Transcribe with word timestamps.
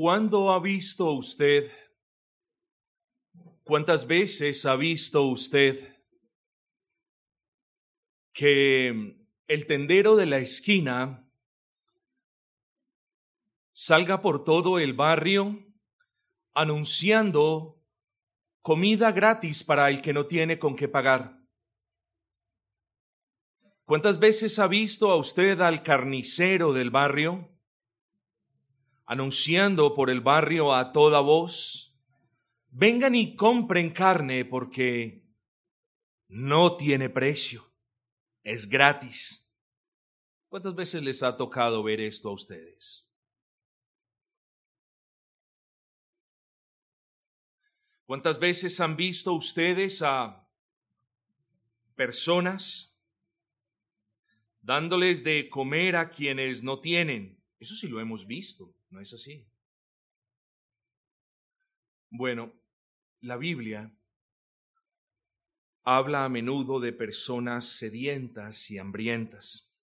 ¿Cuándo 0.00 0.52
ha 0.52 0.60
visto 0.60 1.10
usted, 1.10 1.72
cuántas 3.64 4.06
veces 4.06 4.64
ha 4.64 4.76
visto 4.76 5.24
usted 5.24 6.04
que 8.32 9.16
el 9.48 9.66
tendero 9.66 10.14
de 10.14 10.26
la 10.26 10.38
esquina 10.38 11.28
salga 13.72 14.22
por 14.22 14.44
todo 14.44 14.78
el 14.78 14.92
barrio 14.92 15.66
anunciando 16.54 17.84
comida 18.62 19.10
gratis 19.10 19.64
para 19.64 19.90
el 19.90 20.00
que 20.00 20.12
no 20.12 20.28
tiene 20.28 20.60
con 20.60 20.76
qué 20.76 20.86
pagar? 20.86 21.42
¿Cuántas 23.84 24.20
veces 24.20 24.60
ha 24.60 24.68
visto 24.68 25.10
a 25.10 25.16
usted 25.16 25.60
al 25.60 25.82
carnicero 25.82 26.72
del 26.72 26.90
barrio 26.90 27.57
anunciando 29.08 29.94
por 29.94 30.10
el 30.10 30.20
barrio 30.20 30.74
a 30.74 30.92
toda 30.92 31.20
voz? 31.20 31.98
Vengan 32.68 33.14
y 33.14 33.36
compren 33.36 33.90
carne 33.90 34.44
porque 34.44 35.26
no 36.28 36.76
tiene 36.76 37.08
precio, 37.08 37.72
es 38.44 38.68
gratis. 38.68 39.50
¿Cuántas 40.48 40.74
veces 40.74 41.02
les 41.02 41.22
ha 41.22 41.38
tocado 41.38 41.82
ver 41.82 42.02
esto 42.02 42.28
a 42.28 42.32
ustedes? 42.32 43.08
¿Cuántas 48.04 48.38
veces 48.38 48.78
han 48.80 48.94
visto 48.96 49.32
ustedes 49.32 50.02
a 50.02 50.46
personas 51.94 52.94
dándoles 54.60 55.24
de 55.24 55.48
comer 55.48 55.96
a 55.96 56.10
quienes 56.10 56.62
no 56.62 56.80
tienen? 56.80 57.37
Eso 57.58 57.74
sí 57.74 57.88
lo 57.88 58.00
hemos 58.00 58.26
visto, 58.26 58.74
¿no 58.90 59.00
es 59.00 59.12
así? 59.12 59.46
Bueno, 62.10 62.52
la 63.20 63.36
Biblia 63.36 63.92
habla 65.84 66.24
a 66.24 66.28
menudo 66.28 66.80
de 66.80 66.92
personas 66.92 67.66
sedientas 67.66 68.70
y 68.70 68.78
hambrientas. 68.78 69.74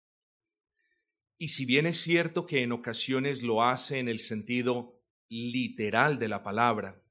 Y 1.38 1.50
si 1.50 1.66
bien 1.66 1.86
es 1.86 2.00
cierto 2.00 2.45
que 2.45 2.64
en 2.64 2.72
ocasiones 2.72 3.44
lo 3.44 3.64
hace 3.64 4.00
en 4.00 4.08
el 4.08 4.20
sentido 4.20 5.02
literal 5.28 6.17
de 6.17 6.28
la 6.28 6.44
palabra, 6.44 7.04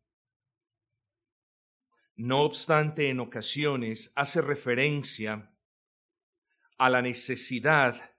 no 2.17 2.43
obstante, 2.43 3.09
en 3.09 3.19
ocasiones 3.19 4.13
hace 4.15 4.41
referencia 4.41 5.53
a 6.79 6.89
la 6.89 7.03
necesidad 7.03 8.14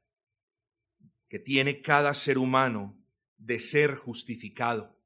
que 1.36 1.40
tiene 1.40 1.82
cada 1.82 2.14
ser 2.14 2.38
humano 2.38 2.98
de 3.36 3.60
ser 3.60 3.96
justificado. 3.96 4.98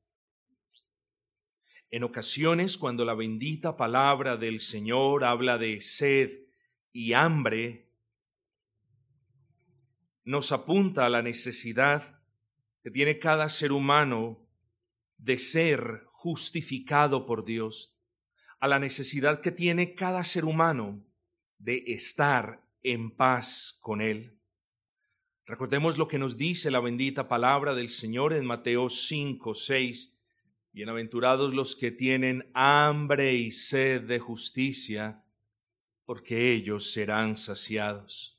En 1.89 2.03
ocasiones, 2.03 2.77
cuando 2.77 3.03
la 3.03 3.15
bendita 3.15 3.75
palabra 3.75 4.37
del 4.37 4.59
Señor 4.59 5.23
habla 5.23 5.57
de 5.57 5.81
sed 5.81 6.29
y 6.93 7.13
hambre, 7.13 7.87
nos 10.23 10.51
apunta 10.51 11.07
a 11.07 11.09
la 11.09 11.23
necesidad 11.23 12.21
que 12.83 12.91
tiene 12.91 13.17
cada 13.17 13.49
ser 13.49 13.71
humano 13.71 14.47
de 15.17 15.39
ser 15.39 16.03
justificado 16.09 17.25
por 17.25 17.43
Dios 17.43 17.97
a 18.59 18.67
la 18.67 18.77
necesidad 18.77 19.41
que 19.41 19.51
tiene 19.51 19.95
cada 19.95 20.23
ser 20.23 20.45
humano 20.45 21.03
de 21.57 21.85
estar 21.87 22.61
en 22.83 23.09
paz 23.09 23.79
con 23.81 23.99
Él. 23.99 24.38
Recordemos 25.49 25.97
lo 25.97 26.07
que 26.07 26.19
nos 26.19 26.37
dice 26.37 26.69
la 26.69 26.79
bendita 26.79 27.27
palabra 27.27 27.73
del 27.73 27.89
Señor 27.89 28.33
en 28.33 28.45
Mateo 28.45 28.87
5, 28.87 29.55
6. 29.55 30.15
Bienaventurados 30.73 31.55
los 31.55 31.75
que 31.75 31.89
tienen 31.89 32.51
hambre 32.53 33.33
y 33.33 33.51
sed 33.51 34.03
de 34.03 34.19
justicia, 34.19 35.23
porque 36.05 36.53
ellos 36.53 36.91
serán 36.91 37.35
saciados. 37.35 38.37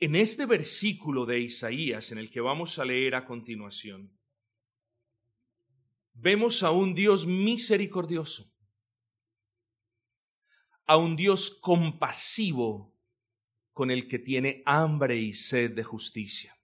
En 0.00 0.16
este 0.16 0.44
versículo 0.44 1.24
de 1.24 1.38
Isaías, 1.38 2.10
en 2.10 2.18
el 2.18 2.28
que 2.28 2.40
vamos 2.40 2.80
a 2.80 2.84
leer 2.84 3.14
a 3.14 3.24
continuación, 3.24 4.10
vemos 6.14 6.64
a 6.64 6.72
un 6.72 6.96
Dios 6.96 7.28
misericordioso, 7.28 8.52
a 10.84 10.96
un 10.96 11.14
Dios 11.14 11.48
compasivo 11.60 12.95
con 13.76 13.90
el 13.90 14.08
que 14.08 14.18
tiene 14.18 14.62
hambre 14.64 15.16
y 15.16 15.34
sed 15.34 15.72
de 15.72 15.84
justicia, 15.84 16.56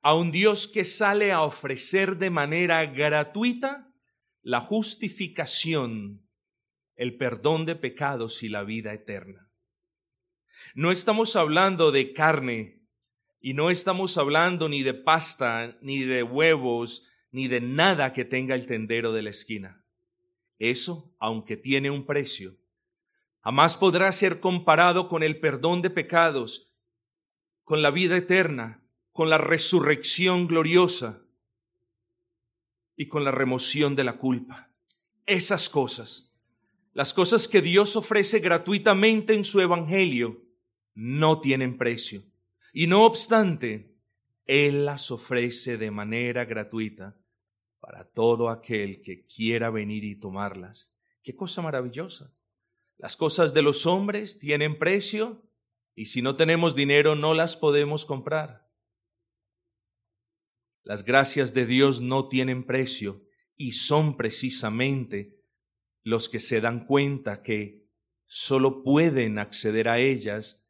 a 0.00 0.14
un 0.14 0.30
Dios 0.30 0.68
que 0.68 0.84
sale 0.84 1.32
a 1.32 1.42
ofrecer 1.42 2.18
de 2.18 2.30
manera 2.30 2.86
gratuita 2.86 3.92
la 4.40 4.60
justificación, 4.60 6.22
el 6.94 7.16
perdón 7.16 7.64
de 7.64 7.74
pecados 7.74 8.44
y 8.44 8.48
la 8.48 8.62
vida 8.62 8.92
eterna. 8.94 9.50
No 10.76 10.92
estamos 10.92 11.34
hablando 11.34 11.90
de 11.90 12.12
carne 12.12 12.80
y 13.40 13.54
no 13.54 13.68
estamos 13.68 14.18
hablando 14.18 14.68
ni 14.68 14.84
de 14.84 14.94
pasta, 14.94 15.76
ni 15.82 16.04
de 16.04 16.22
huevos, 16.22 17.08
ni 17.32 17.48
de 17.48 17.60
nada 17.60 18.12
que 18.12 18.24
tenga 18.24 18.54
el 18.54 18.66
tendero 18.66 19.12
de 19.12 19.22
la 19.22 19.30
esquina. 19.30 19.84
Eso, 20.60 21.16
aunque 21.18 21.56
tiene 21.56 21.90
un 21.90 22.06
precio, 22.06 22.56
jamás 23.48 23.78
podrá 23.78 24.12
ser 24.12 24.40
comparado 24.40 25.08
con 25.08 25.22
el 25.22 25.40
perdón 25.40 25.80
de 25.80 25.88
pecados, 25.88 26.70
con 27.64 27.80
la 27.80 27.90
vida 27.90 28.14
eterna, 28.14 28.86
con 29.10 29.30
la 29.30 29.38
resurrección 29.38 30.46
gloriosa 30.46 31.22
y 32.94 33.08
con 33.08 33.24
la 33.24 33.30
remoción 33.30 33.96
de 33.96 34.04
la 34.04 34.18
culpa. 34.18 34.68
Esas 35.24 35.70
cosas, 35.70 36.30
las 36.92 37.14
cosas 37.14 37.48
que 37.48 37.62
Dios 37.62 37.96
ofrece 37.96 38.40
gratuitamente 38.40 39.32
en 39.32 39.46
su 39.46 39.60
Evangelio, 39.62 40.42
no 40.94 41.40
tienen 41.40 41.78
precio. 41.78 42.24
Y 42.74 42.86
no 42.86 43.06
obstante, 43.06 43.96
él 44.44 44.84
las 44.84 45.10
ofrece 45.10 45.78
de 45.78 45.90
manera 45.90 46.44
gratuita 46.44 47.16
para 47.80 48.04
todo 48.12 48.50
aquel 48.50 49.00
que 49.00 49.24
quiera 49.24 49.70
venir 49.70 50.04
y 50.04 50.16
tomarlas. 50.16 50.92
Qué 51.22 51.34
cosa 51.34 51.62
maravillosa. 51.62 52.30
Las 52.98 53.16
cosas 53.16 53.54
de 53.54 53.62
los 53.62 53.86
hombres 53.86 54.40
tienen 54.40 54.78
precio 54.78 55.40
y 55.94 56.06
si 56.06 56.20
no 56.20 56.36
tenemos 56.36 56.74
dinero 56.74 57.14
no 57.14 57.32
las 57.32 57.56
podemos 57.56 58.04
comprar. 58.04 58.68
Las 60.82 61.04
gracias 61.04 61.54
de 61.54 61.64
Dios 61.64 62.00
no 62.00 62.28
tienen 62.28 62.64
precio 62.64 63.20
y 63.56 63.72
son 63.72 64.16
precisamente 64.16 65.32
los 66.02 66.28
que 66.28 66.40
se 66.40 66.60
dan 66.60 66.84
cuenta 66.84 67.42
que 67.42 67.84
solo 68.26 68.82
pueden 68.82 69.38
acceder 69.38 69.88
a 69.88 69.98
ellas 69.98 70.64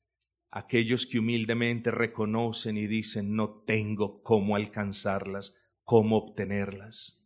aquellos 0.51 1.07
que 1.07 1.19
humildemente 1.19 1.91
reconocen 1.91 2.77
y 2.77 2.87
dicen, 2.87 3.37
no 3.37 3.63
tengo 3.67 4.23
cómo 4.23 4.57
alcanzarlas, 4.57 5.55
cómo 5.85 6.17
obtenerlas. 6.17 7.23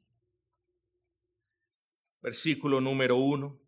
Versículo 2.21 2.81
número 2.81 3.17
uno. 3.17 3.62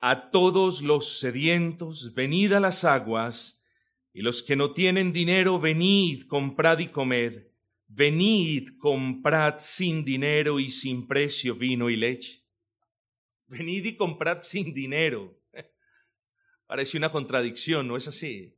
A 0.00 0.30
todos 0.30 0.82
los 0.82 1.18
sedientos, 1.18 2.14
venid 2.14 2.52
a 2.52 2.60
las 2.60 2.84
aguas, 2.84 3.58
y 4.12 4.22
los 4.22 4.42
que 4.42 4.56
no 4.56 4.72
tienen 4.72 5.12
dinero, 5.12 5.60
venid, 5.60 6.26
comprad 6.26 6.78
y 6.78 6.88
comed. 6.88 7.48
Venid, 7.86 8.78
comprad 8.78 9.56
sin 9.60 10.04
dinero 10.04 10.60
y 10.60 10.70
sin 10.70 11.06
precio 11.06 11.54
vino 11.54 11.88
y 11.90 11.96
leche. 11.96 12.42
Venid 13.46 13.84
y 13.86 13.96
comprad 13.96 14.42
sin 14.42 14.74
dinero. 14.74 15.40
Parece 16.66 16.96
una 16.98 17.10
contradicción, 17.10 17.88
¿no 17.88 17.96
es 17.96 18.06
así? 18.08 18.54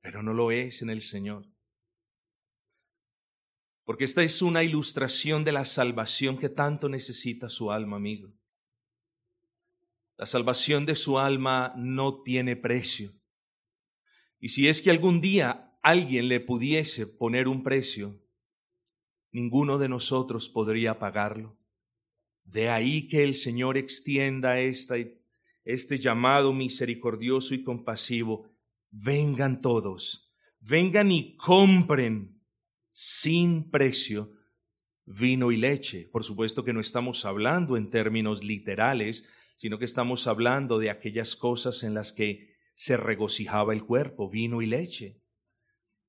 Pero 0.00 0.22
no 0.22 0.34
lo 0.34 0.50
es 0.50 0.82
en 0.82 0.90
el 0.90 1.02
Señor. 1.02 1.44
Porque 3.84 4.04
esta 4.04 4.22
es 4.22 4.42
una 4.42 4.62
ilustración 4.62 5.44
de 5.44 5.52
la 5.52 5.64
salvación 5.64 6.38
que 6.38 6.48
tanto 6.48 6.88
necesita 6.88 7.48
su 7.48 7.70
alma, 7.70 7.96
amigo. 7.96 8.32
La 10.16 10.26
salvación 10.26 10.86
de 10.86 10.94
su 10.94 11.18
alma 11.18 11.72
no 11.76 12.22
tiene 12.22 12.56
precio. 12.56 13.12
Y 14.40 14.50
si 14.50 14.68
es 14.68 14.82
que 14.82 14.90
algún 14.90 15.20
día 15.20 15.72
alguien 15.82 16.28
le 16.28 16.40
pudiese 16.40 17.06
poner 17.06 17.48
un 17.48 17.62
precio, 17.62 18.20
ninguno 19.32 19.78
de 19.78 19.88
nosotros 19.88 20.48
podría 20.48 20.98
pagarlo. 20.98 21.56
De 22.44 22.68
ahí 22.68 23.08
que 23.08 23.24
el 23.24 23.34
Señor 23.34 23.76
extienda 23.76 24.60
esta 24.60 24.96
este 25.64 25.98
llamado 25.98 26.52
misericordioso 26.52 27.54
y 27.54 27.64
compasivo, 27.64 28.50
vengan 28.90 29.62
todos, 29.62 30.30
vengan 30.60 31.10
y 31.10 31.36
compren 31.36 32.38
sin 32.92 33.70
precio 33.70 34.30
vino 35.06 35.52
y 35.52 35.56
leche. 35.56 36.08
Por 36.10 36.24
supuesto 36.24 36.64
que 36.64 36.72
no 36.72 36.80
estamos 36.80 37.24
hablando 37.24 37.76
en 37.76 37.90
términos 37.90 38.44
literales, 38.44 39.28
sino 39.56 39.78
que 39.78 39.84
estamos 39.84 40.26
hablando 40.26 40.78
de 40.78 40.90
aquellas 40.90 41.36
cosas 41.36 41.82
en 41.82 41.94
las 41.94 42.12
que 42.12 42.54
se 42.74 42.96
regocijaba 42.96 43.72
el 43.72 43.84
cuerpo, 43.84 44.28
vino 44.28 44.62
y 44.62 44.66
leche. 44.66 45.20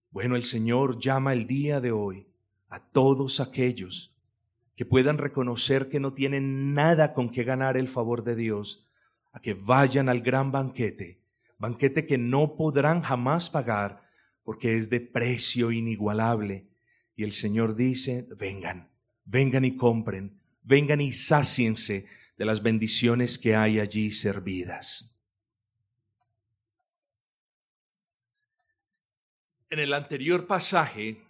Bueno, 0.09 0.35
el 0.35 0.43
Señor 0.43 0.99
llama 0.99 1.33
el 1.33 1.45
día 1.45 1.79
de 1.79 1.91
hoy 1.91 2.27
a 2.69 2.79
todos 2.79 3.39
aquellos 3.39 4.15
que 4.75 4.85
puedan 4.85 5.17
reconocer 5.17 5.87
que 5.87 5.99
no 5.99 6.13
tienen 6.13 6.73
nada 6.73 7.13
con 7.13 7.29
que 7.29 7.43
ganar 7.43 7.77
el 7.77 7.87
favor 7.87 8.23
de 8.23 8.35
Dios, 8.35 8.87
a 9.31 9.39
que 9.39 9.53
vayan 9.53 10.09
al 10.09 10.21
gran 10.21 10.51
banquete, 10.51 11.21
banquete 11.57 12.05
que 12.05 12.17
no 12.17 12.55
podrán 12.55 13.01
jamás 13.01 13.49
pagar 13.49 14.01
porque 14.43 14.75
es 14.75 14.89
de 14.89 15.01
precio 15.01 15.71
inigualable. 15.71 16.69
Y 17.15 17.23
el 17.23 17.31
Señor 17.31 17.75
dice, 17.75 18.27
vengan, 18.37 18.91
vengan 19.23 19.65
y 19.65 19.75
compren, 19.75 20.39
vengan 20.61 21.01
y 21.01 21.13
sáciense 21.13 22.05
de 22.37 22.45
las 22.45 22.61
bendiciones 22.61 23.37
que 23.37 23.55
hay 23.55 23.79
allí 23.79 24.11
servidas. 24.11 25.15
En 29.69 29.79
el 29.79 29.93
anterior 29.93 30.47
pasaje, 30.47 31.21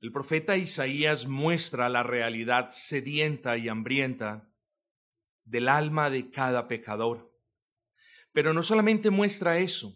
el 0.00 0.10
profeta 0.10 0.56
Isaías 0.56 1.26
muestra 1.26 1.88
la 1.88 2.02
realidad 2.02 2.68
sedienta 2.70 3.56
y 3.56 3.68
hambrienta 3.68 4.52
del 5.44 5.68
alma 5.68 6.10
de 6.10 6.30
cada 6.30 6.66
pecador. 6.66 7.32
Pero 8.32 8.52
no 8.52 8.62
solamente 8.62 9.10
muestra 9.10 9.58
eso, 9.58 9.94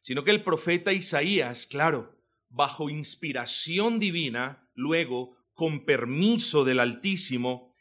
sino 0.00 0.24
que 0.24 0.30
el 0.30 0.42
profeta 0.42 0.92
Isaías, 0.92 1.66
claro, 1.66 2.16
bajo 2.48 2.88
inspiración 2.88 3.98
divina, 3.98 4.70
luego, 4.74 5.36
con 5.52 5.84
permiso 5.84 6.64
del 6.64 6.80
Altísimo, 6.80 7.73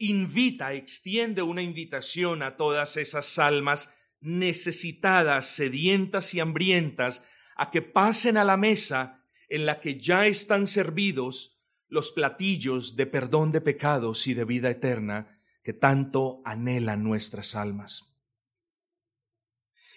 invita, 0.00 0.72
extiende 0.72 1.42
una 1.42 1.62
invitación 1.62 2.42
a 2.42 2.56
todas 2.56 2.96
esas 2.96 3.38
almas 3.38 3.92
necesitadas, 4.20 5.46
sedientas 5.46 6.34
y 6.34 6.40
hambrientas, 6.40 7.22
a 7.54 7.70
que 7.70 7.82
pasen 7.82 8.36
a 8.38 8.44
la 8.44 8.56
mesa 8.56 9.22
en 9.48 9.66
la 9.66 9.80
que 9.80 10.00
ya 10.00 10.26
están 10.26 10.66
servidos 10.66 11.58
los 11.88 12.12
platillos 12.12 12.96
de 12.96 13.06
perdón 13.06 13.52
de 13.52 13.60
pecados 13.60 14.26
y 14.26 14.34
de 14.34 14.44
vida 14.44 14.70
eterna 14.70 15.38
que 15.62 15.74
tanto 15.74 16.40
anhelan 16.44 17.04
nuestras 17.04 17.54
almas. 17.54 18.04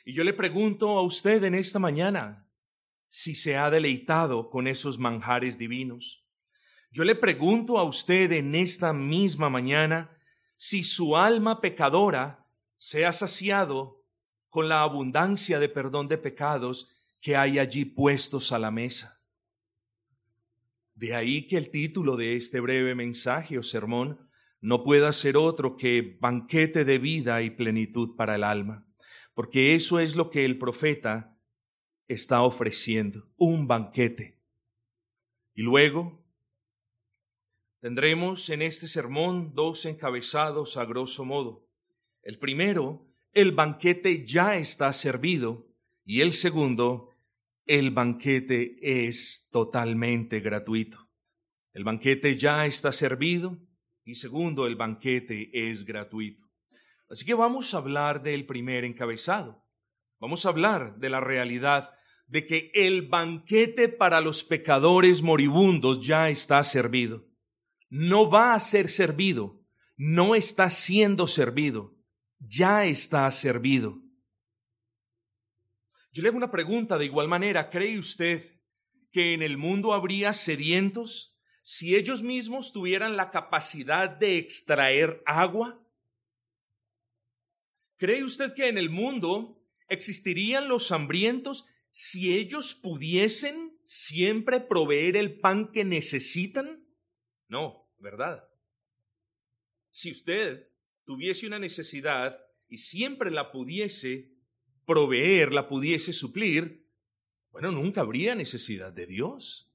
Y 0.03 0.13
yo 0.13 0.25
le 0.25 0.33
pregunto 0.33 0.97
a 0.97 1.01
usted 1.01 1.41
en 1.45 1.55
esta 1.55 1.79
mañana 1.79 2.45
si 3.07 3.35
se 3.35 3.55
ha 3.55 3.69
deleitado 3.69 4.49
con 4.49 4.67
esos 4.67 4.99
manjares 4.99 5.57
divinos. 5.57 6.22
Yo 6.93 7.03
le 7.03 7.15
pregunto 7.15 7.79
a 7.79 7.83
usted 7.83 8.31
en 8.33 8.53
esta 8.53 8.93
misma 8.93 9.49
mañana 9.49 10.15
si 10.57 10.83
su 10.83 11.17
alma 11.17 11.59
pecadora 11.59 12.45
se 12.77 13.03
ha 13.03 13.11
saciado 13.11 14.05
con 14.49 14.69
la 14.69 14.83
abundancia 14.83 15.57
de 15.57 15.69
perdón 15.69 16.07
de 16.07 16.19
pecados 16.19 16.91
que 17.19 17.35
hay 17.35 17.57
allí 17.57 17.85
puestos 17.85 18.51
a 18.51 18.59
la 18.59 18.69
mesa. 18.69 19.19
De 20.93 21.15
ahí 21.15 21.47
que 21.47 21.57
el 21.57 21.71
título 21.71 22.15
de 22.15 22.35
este 22.35 22.59
breve 22.59 22.93
mensaje 22.93 23.57
o 23.57 23.63
sermón 23.63 24.19
no 24.61 24.83
pueda 24.83 25.11
ser 25.13 25.35
otro 25.35 25.75
que 25.75 26.15
banquete 26.21 26.85
de 26.85 26.99
vida 26.99 27.41
y 27.41 27.49
plenitud 27.49 28.15
para 28.15 28.35
el 28.35 28.43
alma, 28.43 28.85
porque 29.33 29.73
eso 29.73 29.99
es 29.99 30.15
lo 30.15 30.29
que 30.29 30.45
el 30.45 30.59
profeta 30.59 31.35
está 32.07 32.43
ofreciendo, 32.43 33.27
un 33.35 33.67
banquete. 33.67 34.37
Y 35.55 35.63
luego 35.63 36.22
tendremos 37.83 38.49
en 38.49 38.61
este 38.61 38.87
sermón 38.87 39.53
dos 39.53 39.85
encabezados 39.85 40.77
a 40.77 40.85
grosso 40.85 41.25
modo. 41.25 41.67
El 42.21 42.39
primero, 42.39 43.01
el 43.33 43.51
banquete 43.51 44.25
ya 44.25 44.55
está 44.55 44.93
servido, 44.93 45.67
y 46.05 46.21
el 46.21 46.31
segundo, 46.31 47.09
el 47.65 47.91
banquete 47.91 48.77
es 48.79 49.49
totalmente 49.51 50.39
gratuito. 50.39 50.97
El 51.73 51.83
banquete 51.83 52.37
ya 52.37 52.65
está 52.65 52.93
servido 52.93 53.57
y 54.05 54.15
segundo, 54.15 54.65
el 54.65 54.77
banquete 54.77 55.49
es 55.51 55.83
gratuito. 55.83 56.41
Así 57.09 57.25
que 57.25 57.33
vamos 57.33 57.73
a 57.73 57.79
hablar 57.79 58.23
del 58.23 58.45
primer 58.45 58.85
encabezado. 58.85 59.61
Vamos 60.21 60.45
a 60.45 60.49
hablar 60.49 60.99
de 60.99 61.09
la 61.09 61.19
realidad 61.19 61.91
de 62.27 62.45
que 62.45 62.71
el 62.75 63.09
banquete 63.09 63.89
para 63.89 64.21
los 64.21 64.45
pecadores 64.45 65.21
moribundos 65.21 65.99
ya 65.99 66.29
está 66.29 66.63
servido. 66.63 67.32
No 67.95 68.27
va 68.27 68.55
a 68.55 68.59
ser 68.59 68.89
servido, 68.89 69.55
no 69.97 70.33
está 70.33 70.71
siendo 70.71 71.27
servido, 71.27 71.91
ya 72.39 72.85
está 72.85 73.29
servido. 73.29 73.99
Yo 76.11 76.23
le 76.23 76.29
hago 76.29 76.37
una 76.37 76.49
pregunta 76.49 76.97
de 76.97 77.05
igual 77.05 77.27
manera. 77.27 77.69
¿Cree 77.69 77.99
usted 77.99 78.51
que 79.11 79.35
en 79.35 79.43
el 79.43 79.59
mundo 79.59 79.93
habría 79.93 80.33
sedientos 80.33 81.37
si 81.61 81.95
ellos 81.95 82.23
mismos 82.23 82.73
tuvieran 82.73 83.15
la 83.15 83.29
capacidad 83.29 84.09
de 84.09 84.37
extraer 84.39 85.21
agua? 85.27 85.79
¿Cree 87.97 88.23
usted 88.23 88.55
que 88.55 88.69
en 88.69 88.79
el 88.79 88.89
mundo 88.89 89.55
existirían 89.87 90.67
los 90.67 90.91
hambrientos 90.91 91.65
si 91.91 92.33
ellos 92.33 92.73
pudiesen 92.73 93.71
siempre 93.85 94.59
proveer 94.59 95.15
el 95.15 95.39
pan 95.39 95.71
que 95.71 95.83
necesitan? 95.83 96.83
No, 97.49 97.82
¿verdad? 98.03 98.43
Si 99.93 100.11
usted 100.11 100.67
tuviese 101.05 101.47
una 101.47 101.57
necesidad 101.57 102.37
y 102.69 102.79
siempre 102.79 103.31
la 103.31 103.49
pudiese 103.49 104.27
proveer, 104.85 105.53
la 105.53 105.69
pudiese 105.69 106.11
suplir, 106.11 106.83
bueno, 107.53 107.71
nunca 107.71 108.01
habría 108.01 108.35
necesidad 108.35 108.91
de 108.91 109.07
Dios. 109.07 109.71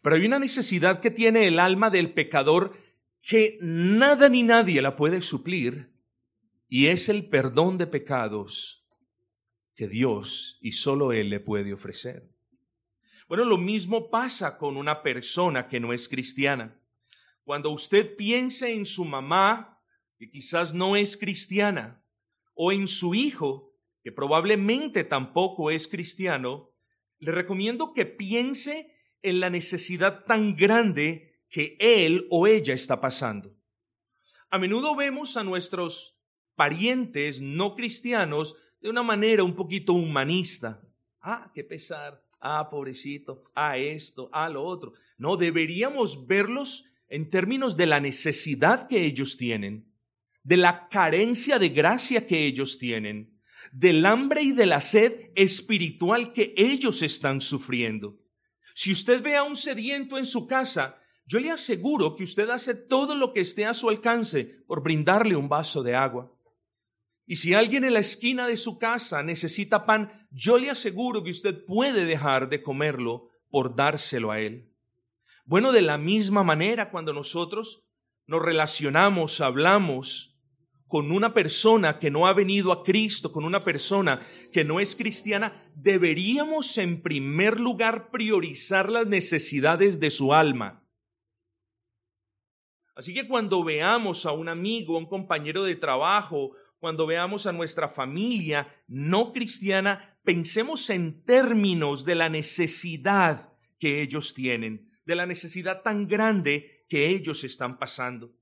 Pero 0.00 0.16
hay 0.16 0.24
una 0.24 0.38
necesidad 0.38 1.00
que 1.00 1.10
tiene 1.10 1.46
el 1.46 1.58
alma 1.58 1.90
del 1.90 2.14
pecador 2.14 2.76
que 3.20 3.58
nada 3.60 4.28
ni 4.30 4.42
nadie 4.42 4.80
la 4.80 4.96
puede 4.96 5.20
suplir, 5.20 5.90
y 6.68 6.86
es 6.86 7.08
el 7.08 7.26
perdón 7.26 7.76
de 7.76 7.86
pecados 7.86 8.86
que 9.74 9.86
Dios 9.86 10.58
y 10.62 10.72
solo 10.72 11.12
Él 11.12 11.28
le 11.28 11.40
puede 11.40 11.74
ofrecer. 11.74 12.26
Bueno, 13.28 13.44
lo 13.44 13.58
mismo 13.58 14.10
pasa 14.10 14.56
con 14.56 14.76
una 14.76 15.02
persona 15.02 15.68
que 15.68 15.80
no 15.80 15.92
es 15.92 16.08
cristiana. 16.08 16.74
Cuando 17.44 17.70
usted 17.70 18.16
piense 18.16 18.72
en 18.72 18.86
su 18.86 19.04
mamá, 19.04 19.78
que 20.18 20.30
quizás 20.30 20.72
no 20.72 20.96
es 20.96 21.16
cristiana, 21.16 22.02
o 22.54 22.72
en 22.72 22.88
su 22.88 23.14
hijo, 23.14 23.70
que 24.02 24.12
probablemente 24.12 25.04
tampoco 25.04 25.70
es 25.70 25.88
cristiano, 25.88 26.70
le 27.18 27.32
recomiendo 27.32 27.92
que 27.92 28.06
piense 28.06 28.90
en 29.22 29.40
la 29.40 29.50
necesidad 29.50 30.24
tan 30.24 30.56
grande 30.56 31.40
que 31.48 31.76
él 31.78 32.26
o 32.30 32.46
ella 32.46 32.74
está 32.74 33.00
pasando. 33.00 33.54
A 34.50 34.58
menudo 34.58 34.94
vemos 34.94 35.36
a 35.36 35.44
nuestros 35.44 36.18
parientes 36.54 37.40
no 37.40 37.74
cristianos 37.74 38.56
de 38.80 38.90
una 38.90 39.02
manera 39.02 39.42
un 39.42 39.54
poquito 39.54 39.92
humanista. 39.92 40.82
Ah, 41.20 41.50
qué 41.54 41.64
pesar. 41.64 42.22
Ah, 42.40 42.68
pobrecito. 42.70 43.42
Ah, 43.54 43.78
esto. 43.78 44.28
Ah, 44.32 44.48
lo 44.48 44.62
otro. 44.62 44.92
No, 45.16 45.36
deberíamos 45.36 46.26
verlos 46.26 46.84
en 47.08 47.30
términos 47.30 47.76
de 47.76 47.86
la 47.86 48.00
necesidad 48.00 48.88
que 48.88 49.04
ellos 49.04 49.36
tienen, 49.36 49.92
de 50.42 50.56
la 50.56 50.88
carencia 50.88 51.58
de 51.58 51.70
gracia 51.70 52.26
que 52.26 52.46
ellos 52.46 52.78
tienen 52.78 53.34
del 53.72 54.04
hambre 54.06 54.42
y 54.42 54.52
de 54.52 54.66
la 54.66 54.80
sed 54.80 55.30
espiritual 55.34 56.32
que 56.32 56.54
ellos 56.56 57.02
están 57.02 57.40
sufriendo. 57.40 58.18
Si 58.74 58.92
usted 58.92 59.22
ve 59.22 59.36
a 59.36 59.44
un 59.44 59.56
sediento 59.56 60.18
en 60.18 60.26
su 60.26 60.46
casa, 60.46 60.98
yo 61.26 61.38
le 61.38 61.50
aseguro 61.50 62.16
que 62.16 62.24
usted 62.24 62.50
hace 62.50 62.74
todo 62.74 63.14
lo 63.14 63.32
que 63.32 63.40
esté 63.40 63.64
a 63.66 63.74
su 63.74 63.88
alcance 63.88 64.44
por 64.66 64.82
brindarle 64.82 65.36
un 65.36 65.48
vaso 65.48 65.82
de 65.82 65.94
agua. 65.94 66.30
Y 67.26 67.36
si 67.36 67.54
alguien 67.54 67.84
en 67.84 67.94
la 67.94 68.00
esquina 68.00 68.46
de 68.46 68.58
su 68.58 68.78
casa 68.78 69.22
necesita 69.22 69.86
pan, 69.86 70.28
yo 70.30 70.58
le 70.58 70.68
aseguro 70.68 71.24
que 71.24 71.30
usted 71.30 71.64
puede 71.64 72.04
dejar 72.04 72.50
de 72.50 72.62
comerlo 72.62 73.30
por 73.48 73.74
dárselo 73.74 74.30
a 74.30 74.40
él. 74.40 74.73
Bueno, 75.44 75.72
de 75.72 75.82
la 75.82 75.98
misma 75.98 76.42
manera, 76.42 76.90
cuando 76.90 77.12
nosotros 77.12 77.84
nos 78.26 78.42
relacionamos, 78.42 79.40
hablamos, 79.40 80.34
con 80.86 81.10
una 81.10 81.34
persona 81.34 81.98
que 81.98 82.10
no 82.10 82.26
ha 82.26 82.32
venido 82.32 82.72
a 82.72 82.82
Cristo, 82.84 83.32
con 83.32 83.44
una 83.44 83.64
persona 83.64 84.20
que 84.52 84.64
no 84.64 84.80
es 84.80 84.94
cristiana, 84.94 85.60
deberíamos 85.74 86.78
en 86.78 87.02
primer 87.02 87.58
lugar 87.58 88.10
priorizar 88.10 88.90
las 88.90 89.06
necesidades 89.06 89.98
de 89.98 90.10
su 90.10 90.32
alma. 90.32 90.86
Así 92.94 93.12
que 93.12 93.26
cuando 93.26 93.64
veamos 93.64 94.24
a 94.24 94.32
un 94.32 94.48
amigo, 94.48 94.94
a 94.94 94.98
un 94.98 95.06
compañero 95.06 95.64
de 95.64 95.74
trabajo, 95.74 96.52
cuando 96.78 97.06
veamos 97.06 97.46
a 97.46 97.52
nuestra 97.52 97.88
familia 97.88 98.68
no 98.86 99.32
cristiana, 99.32 100.16
pensemos 100.22 100.88
en 100.90 101.24
términos 101.24 102.04
de 102.04 102.14
la 102.14 102.28
necesidad 102.28 103.52
que 103.78 104.00
ellos 104.00 104.32
tienen, 104.32 104.90
de 105.04 105.14
la 105.14 105.26
necesidad 105.26 105.82
tan 105.82 106.08
grande 106.08 106.84
que 106.88 107.08
ellos 107.08 107.44
están 107.44 107.78
pasando. 107.78 108.34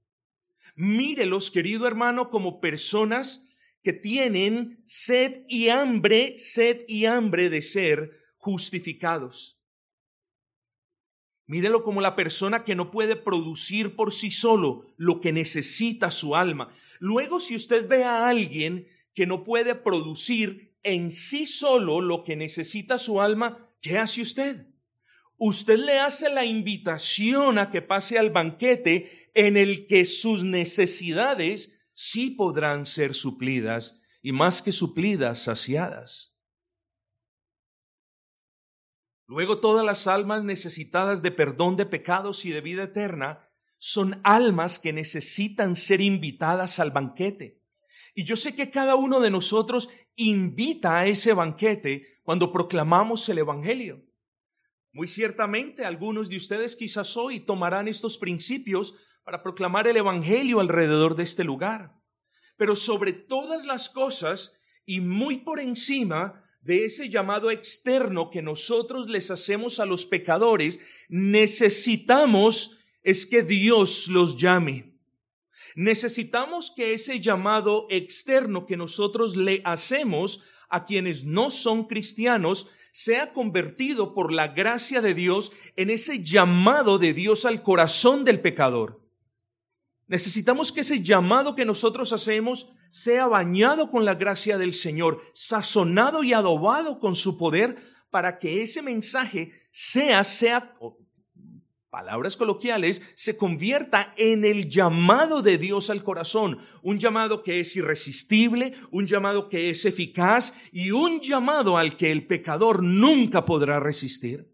Mírelos, 0.75 1.51
querido 1.51 1.87
hermano, 1.87 2.31
como 2.31 2.61
personas 2.61 3.49
que 3.83 3.93
tienen 3.93 4.81
sed 4.85 5.45
y 5.49 5.69
hambre, 5.69 6.35
sed 6.39 6.85
y 6.89 7.07
hambre 7.07 7.51
de 7.51 7.63
ser 7.63 8.13
justificados. 8.37 9.59
Mírelo 11.47 11.83
como 11.83 12.01
la 12.01 12.17
persona 12.17 12.65
que 12.65 12.75
no 12.75 12.91
puede 12.91 13.17
producir 13.17 13.97
por 13.97 14.13
sí 14.13 14.31
solo 14.31 14.87
lo 14.97 15.21
que 15.21 15.33
necesita 15.33 16.11
su 16.11 16.37
alma. 16.37 16.73
Luego, 16.99 17.41
si 17.41 17.57
usted 17.57 17.89
ve 17.89 18.05
a 18.05 18.29
alguien 18.29 18.89
que 19.13 19.27
no 19.27 19.45
puede 19.45 19.75
producir 19.75 20.79
en 20.83 21.11
sí 21.11 21.47
solo 21.47 22.01
lo 22.01 22.25
que 22.25 22.37
necesita 22.37 22.99
su 22.99 23.21
alma, 23.21 23.69
¿qué 23.81 23.99
hace 23.99 24.23
usted? 24.23 24.72
Usted 25.45 25.77
le 25.77 25.99
hace 25.99 26.29
la 26.29 26.45
invitación 26.45 27.59
a 27.59 27.73
que 27.73 27.83
pase 27.83 28.17
al 28.17 28.31
banquete 28.31 29.29
en 29.35 29.57
el 29.57 29.89
que 29.89 30.05
sus 30.05 30.45
necesidades 30.45 31.81
sí 31.95 32.31
podrán 32.31 32.87
ser 32.87 33.13
suplidas 33.13 34.01
y 34.23 34.31
más 34.31 34.63
que 34.63 34.71
suplidas, 34.71 35.43
saciadas. 35.43 36.39
Luego 39.27 39.59
todas 39.59 39.85
las 39.85 40.07
almas 40.07 40.45
necesitadas 40.45 41.23
de 41.23 41.33
perdón 41.33 41.75
de 41.75 41.87
pecados 41.87 42.45
y 42.45 42.53
de 42.53 42.61
vida 42.61 42.85
eterna 42.85 43.51
son 43.79 44.21
almas 44.23 44.79
que 44.79 44.93
necesitan 44.93 45.75
ser 45.75 46.01
invitadas 46.01 46.79
al 46.79 46.93
banquete. 46.93 47.61
Y 48.15 48.23
yo 48.23 48.37
sé 48.37 48.55
que 48.55 48.71
cada 48.71 48.95
uno 48.95 49.19
de 49.19 49.31
nosotros 49.31 49.89
invita 50.15 51.01
a 51.01 51.07
ese 51.09 51.33
banquete 51.33 52.21
cuando 52.23 52.53
proclamamos 52.53 53.29
el 53.29 53.39
Evangelio. 53.39 54.05
Muy 54.93 55.09
ciertamente 55.09 55.85
algunos 55.87 56.29
de 56.29 56.37
ustedes 56.37 56.77
quizás 56.77 57.17
hoy 57.17 57.41
tomarán 57.41 57.89
estos 57.89 58.19
principios 58.19 58.95
para 59.25 59.43
proclamar 59.43 59.87
el 59.87 59.97
Evangelio 59.97 60.61
alrededor 60.61 61.17
de 61.17 61.23
este 61.23 61.45
lugar. 61.45 61.95
Pero 62.59 62.77
sobre 62.77 63.15
todas 63.15 63.65
las 63.65 63.89
cosas 63.89 64.55
y 64.85 65.01
muy 65.01 65.39
por 65.39 65.61
encima, 65.61 66.43
de 66.61 66.85
ese 66.85 67.09
llamado 67.09 67.51
externo 67.51 68.31
que 68.31 68.43
nosotros 68.43 69.09
les 69.09 69.31
hacemos 69.31 69.81
a 69.81 69.87
los 69.87 70.07
pecadores, 70.07 70.79
necesitamos 71.09 72.79
es 73.03 73.27
que 73.27 73.43
Dios 73.43 74.07
los 74.09 74.37
llame. 74.37 74.93
Necesitamos 75.75 76.73
que 76.75 76.93
ese 76.93 77.19
llamado 77.19 77.87
externo 77.91 78.67
que 78.67 78.77
nosotros 78.77 79.37
le 79.37 79.61
hacemos 79.65 80.41
a 80.69 80.85
quienes 80.85 81.25
no 81.25 81.51
son 81.51 81.87
cristianos 81.87 82.71
sea 82.93 83.33
convertido 83.33 84.15
por 84.15 84.33
la 84.33 84.49
gracia 84.49 85.01
de 85.01 85.15
Dios 85.15 85.51
en 85.77 85.91
ese 85.91 86.23
llamado 86.23 86.99
de 86.99 87.15
Dios 87.15 87.45
al 87.45 87.63
corazón 87.63 88.25
del 88.25 88.41
pecador. 88.41 89.01
Necesitamos 90.07 90.73
que 90.73 90.83
ese 90.83 91.03
llamado 91.03 91.55
que 91.57 91.65
nosotros 91.65 92.13
hacemos 92.13 92.71
sea 92.91 93.27
bañado 93.27 93.89
con 93.89 94.05
la 94.05 94.15
gracia 94.15 94.59
del 94.59 94.75
Señor, 94.75 95.23
sazonado 95.33 96.23
y 96.23 96.35
adobado 96.35 97.01
con 97.01 97.17
su 97.17 97.39
poder 97.39 97.77
para 98.11 98.39
que 98.39 98.63
ese 98.63 98.83
mensaje 98.83 99.53
sea, 99.71 100.23
sea, 100.23 100.77
palabras 101.93 102.39
coloquiales, 102.39 103.03
se 103.15 103.37
convierta 103.37 104.15
en 104.17 104.47
el 104.47 104.71
llamado 104.71 105.43
de 105.43 105.59
Dios 105.59 105.91
al 105.91 106.03
corazón, 106.03 106.59
un 106.81 106.99
llamado 106.99 107.43
que 107.43 107.61
es 107.61 107.77
irresistible, 107.77 108.73
un 108.91 109.07
llamado 109.07 109.51
que 109.51 109.69
es 109.69 109.85
eficaz 109.85 110.55
y 110.73 110.91
un 110.91 111.21
llamado 111.21 111.77
al 111.77 111.95
que 111.95 112.11
el 112.11 112.27
pecador 112.27 112.83
nunca 112.83 113.45
podrá 113.45 113.79
resistir. 113.79 114.51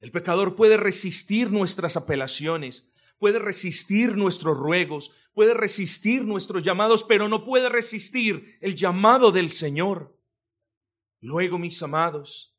El 0.00 0.10
pecador 0.10 0.54
puede 0.54 0.76
resistir 0.76 1.50
nuestras 1.50 1.96
apelaciones, 1.96 2.92
puede 3.18 3.38
resistir 3.38 4.18
nuestros 4.18 4.54
ruegos, 4.58 5.10
puede 5.32 5.54
resistir 5.54 6.22
nuestros 6.26 6.62
llamados, 6.62 7.02
pero 7.02 7.30
no 7.30 7.46
puede 7.46 7.70
resistir 7.70 8.58
el 8.60 8.74
llamado 8.74 9.32
del 9.32 9.50
Señor. 9.50 10.20
Luego, 11.18 11.58
mis 11.58 11.82
amados, 11.82 12.51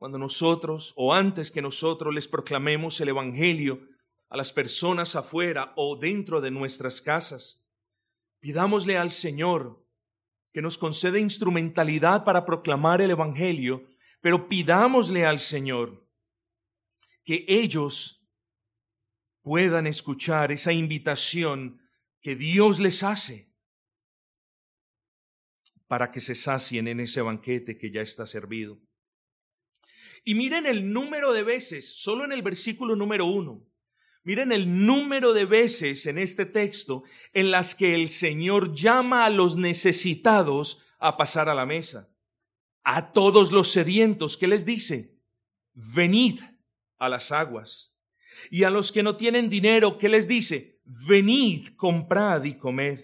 cuando 0.00 0.16
nosotros 0.16 0.94
o 0.96 1.12
antes 1.12 1.50
que 1.50 1.60
nosotros 1.60 2.14
les 2.14 2.26
proclamemos 2.26 2.98
el 3.02 3.10
Evangelio 3.10 3.86
a 4.30 4.36
las 4.38 4.50
personas 4.50 5.14
afuera 5.14 5.74
o 5.76 5.94
dentro 5.94 6.40
de 6.40 6.50
nuestras 6.50 7.02
casas, 7.02 7.68
pidámosle 8.38 8.96
al 8.96 9.10
Señor 9.10 9.86
que 10.54 10.62
nos 10.62 10.78
conceda 10.78 11.18
instrumentalidad 11.18 12.24
para 12.24 12.46
proclamar 12.46 13.02
el 13.02 13.10
Evangelio, 13.10 13.90
pero 14.22 14.48
pidámosle 14.48 15.26
al 15.26 15.38
Señor 15.38 16.08
que 17.22 17.44
ellos 17.46 18.26
puedan 19.42 19.86
escuchar 19.86 20.50
esa 20.50 20.72
invitación 20.72 21.78
que 22.22 22.36
Dios 22.36 22.80
les 22.80 23.02
hace 23.02 23.52
para 25.86 26.10
que 26.10 26.22
se 26.22 26.34
sacien 26.34 26.88
en 26.88 27.00
ese 27.00 27.20
banquete 27.20 27.76
que 27.76 27.90
ya 27.92 28.00
está 28.00 28.26
servido. 28.26 28.80
Y 30.24 30.34
miren 30.34 30.66
el 30.66 30.92
número 30.92 31.32
de 31.32 31.42
veces, 31.42 31.96
solo 32.00 32.24
en 32.24 32.32
el 32.32 32.42
versículo 32.42 32.96
número 32.96 33.26
uno, 33.26 33.66
miren 34.22 34.52
el 34.52 34.86
número 34.86 35.32
de 35.32 35.46
veces 35.46 36.06
en 36.06 36.18
este 36.18 36.44
texto 36.46 37.04
en 37.32 37.50
las 37.50 37.74
que 37.74 37.94
el 37.94 38.08
Señor 38.08 38.74
llama 38.74 39.24
a 39.24 39.30
los 39.30 39.56
necesitados 39.56 40.84
a 40.98 41.16
pasar 41.16 41.48
a 41.48 41.54
la 41.54 41.66
mesa. 41.66 42.10
A 42.82 43.12
todos 43.12 43.52
los 43.52 43.70
sedientos, 43.70 44.36
¿qué 44.36 44.46
les 44.46 44.64
dice? 44.64 45.16
Venid 45.74 46.40
a 46.98 47.08
las 47.08 47.32
aguas. 47.32 47.94
Y 48.50 48.64
a 48.64 48.70
los 48.70 48.92
que 48.92 49.02
no 49.02 49.16
tienen 49.16 49.48
dinero, 49.48 49.98
¿qué 49.98 50.08
les 50.08 50.28
dice? 50.28 50.80
Venid, 50.84 51.74
comprad 51.76 52.44
y 52.44 52.56
comed. 52.56 53.00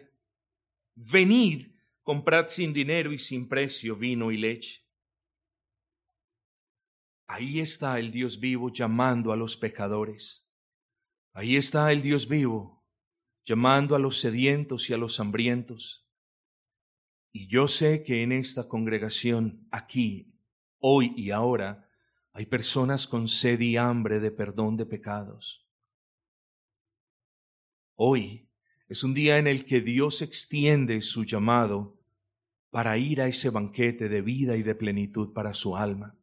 Venid, 0.94 1.68
comprad 2.02 2.49
sin 2.49 2.73
dinero 2.73 3.12
y 3.12 3.18
sin 3.18 3.49
precio 3.49 3.96
vino 3.96 4.30
y 4.30 4.38
leche. 4.38 4.86
Ahí 7.26 7.61
está 7.61 7.99
el 7.99 8.12
Dios 8.12 8.38
vivo 8.38 8.73
llamando 8.73 9.33
a 9.33 9.37
los 9.37 9.56
pecadores. 9.56 10.49
Ahí 11.33 11.56
está 11.56 11.92
el 11.92 12.02
Dios 12.02 12.28
vivo 12.28 12.76
llamando 13.45 13.95
a 13.95 13.99
los 13.99 14.21
sedientos 14.21 14.90
y 14.90 14.92
a 14.92 14.97
los 14.97 15.21
hambrientos. 15.21 16.09
Y 17.33 17.47
yo 17.47 17.68
sé 17.68 18.02
que 18.02 18.23
en 18.23 18.33
esta 18.33 18.66
congregación, 18.68 19.66
aquí, 19.71 20.35
hoy 20.78 21.12
y 21.16 21.30
ahora, 21.30 21.88
hay 22.33 22.47
personas 22.47 23.06
con 23.06 23.28
sed 23.28 23.61
y 23.61 23.76
hambre 23.76 24.21
de 24.21 24.30
perdón 24.30 24.76
de 24.76 24.87
pecados. 24.87 25.66
Hoy 27.95 28.50
es 28.88 29.04
un 29.04 29.14
día 29.14 29.38
en 29.38 29.47
el 29.47 29.64
que 29.64 29.80
Dios 29.80 30.23
extiende 30.23 31.00
su 31.02 31.25
llamado 31.25 31.99
para 32.71 32.99
ir 32.99 33.21
a 33.21 33.26
ese 33.26 33.50
banquete 33.50 34.09
de 34.09 34.23
vida 34.23 34.56
y 34.56 34.62
de 34.62 34.75
plenitud 34.75 35.33
para 35.33 35.54
su 35.54 35.76
alma. 35.76 36.18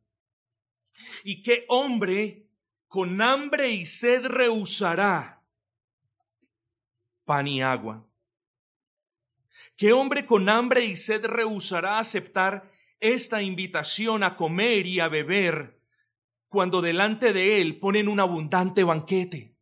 ¿Y 1.24 1.42
qué 1.42 1.66
hombre 1.68 2.48
con 2.88 3.22
hambre 3.22 3.70
y 3.70 3.86
sed 3.86 4.26
rehusará 4.26 5.44
pan 7.26 7.48
y 7.48 7.62
agua? 7.62 8.06
¿Qué 9.76 9.94
hombre 9.94 10.26
con 10.26 10.50
hambre 10.50 10.86
y 10.86 10.96
sed 10.96 11.26
rehusará 11.26 12.00
aceptar 12.00 12.72
esta 13.04 13.42
invitación 13.42 14.24
a 14.24 14.38
comer 14.38 14.88
y 14.88 15.02
a 15.02 15.10
beber 15.10 15.78
cuando 16.48 16.82
delante 16.82 17.34
de 17.34 17.60
Él 17.60 17.78
ponen 17.78 18.08
un 18.08 18.22
abundante 18.22 18.86
banquete. 18.86 19.58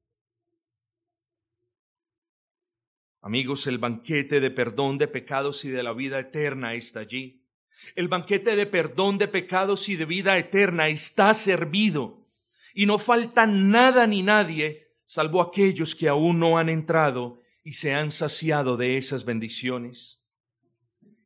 Amigos, 3.21 3.65
el 3.65 3.79
banquete 3.79 4.39
de 4.39 4.51
perdón 4.51 4.99
de 4.99 5.07
pecados 5.07 5.65
y 5.65 5.69
de 5.69 5.81
la 5.81 5.93
vida 5.93 6.19
eterna 6.19 6.75
está 6.75 6.99
allí. 6.99 7.40
El 7.95 8.07
banquete 8.07 8.55
de 8.55 8.65
perdón 8.65 9.17
de 9.17 9.27
pecados 9.27 9.89
y 9.89 9.95
de 9.95 10.05
vida 10.05 10.37
eterna 10.37 10.87
está 10.87 11.33
servido. 11.33 12.27
Y 12.73 12.85
no 12.85 12.99
falta 12.99 13.45
nada 13.45 14.07
ni 14.07 14.21
nadie, 14.23 14.87
salvo 15.05 15.41
aquellos 15.41 15.95
que 15.95 16.07
aún 16.07 16.39
no 16.39 16.57
han 16.57 16.69
entrado 16.69 17.41
y 17.63 17.73
se 17.73 17.93
han 17.93 18.11
saciado 18.11 18.77
de 18.77 18.97
esas 18.97 19.25
bendiciones. 19.25 20.21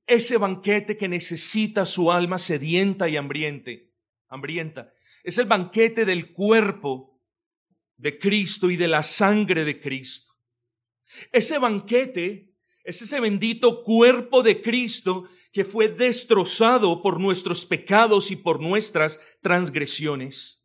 Ese 0.08 0.38
banquete 0.38 0.98
que 0.98 1.08
necesita 1.08 1.86
su 1.86 2.12
alma 2.12 2.38
sedienta 2.38 3.10
y 3.10 3.18
hambriente, 3.18 3.92
hambrienta, 4.28 4.94
es 5.24 5.38
el 5.38 5.46
banquete 5.46 6.06
del 6.06 6.32
cuerpo 6.34 7.20
de 7.98 8.20
Cristo 8.20 8.70
y 8.70 8.76
de 8.76 8.88
la 8.88 9.02
sangre 9.02 9.66
de 9.66 9.80
Cristo. 9.80 10.34
Ese 11.32 11.58
banquete 11.58 12.56
es 12.84 13.02
ese 13.02 13.20
bendito 13.20 13.82
cuerpo 13.84 14.44
de 14.44 14.62
Cristo 14.62 15.28
que 15.56 15.64
fue 15.64 15.88
destrozado 15.88 17.02
por 17.02 17.18
nuestros 17.18 17.66
pecados 17.66 18.30
y 18.30 18.36
por 18.36 18.62
nuestras 18.62 19.22
transgresiones. 19.42 20.62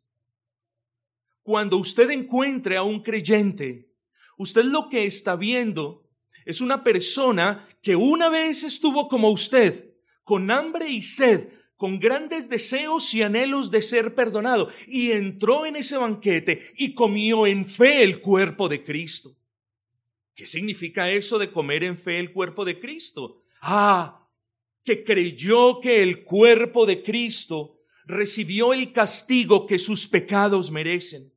Cuando 1.43 1.77
usted 1.77 2.09
encuentre 2.09 2.75
a 2.75 2.83
un 2.83 3.01
creyente, 3.01 3.89
usted 4.37 4.65
lo 4.65 4.89
que 4.89 5.05
está 5.05 5.37
viendo 5.37 6.09
es 6.43 6.59
una 6.59 6.83
persona 6.83 7.69
que 7.81 7.95
una 7.95 8.27
vez 8.27 8.63
estuvo 8.63 9.07
como 9.07 9.31
usted, 9.31 9.93
con 10.25 10.51
hambre 10.51 10.89
y 10.89 11.03
sed, 11.03 11.47
con 11.77 11.97
grandes 11.97 12.49
deseos 12.49 13.13
y 13.13 13.21
anhelos 13.21 13.71
de 13.71 13.81
ser 13.81 14.13
perdonado, 14.13 14.67
y 14.89 15.13
entró 15.13 15.65
en 15.65 15.77
ese 15.77 15.95
banquete 15.95 16.65
y 16.75 16.93
comió 16.93 17.47
en 17.47 17.65
fe 17.65 18.03
el 18.03 18.19
cuerpo 18.19 18.67
de 18.67 18.83
Cristo. 18.83 19.37
¿Qué 20.35 20.45
significa 20.45 21.09
eso 21.09 21.39
de 21.39 21.49
comer 21.49 21.85
en 21.85 21.97
fe 21.97 22.19
el 22.19 22.33
cuerpo 22.33 22.65
de 22.65 22.77
Cristo? 22.77 23.45
Ah, 23.61 24.20
que 24.83 25.03
creyó 25.03 25.79
que 25.79 26.01
el 26.01 26.23
cuerpo 26.23 26.85
de 26.85 27.03
Cristo 27.03 27.79
recibió 28.05 28.73
el 28.73 28.91
castigo 28.91 29.65
que 29.65 29.79
sus 29.79 30.07
pecados 30.07 30.71
merecen. 30.71 31.31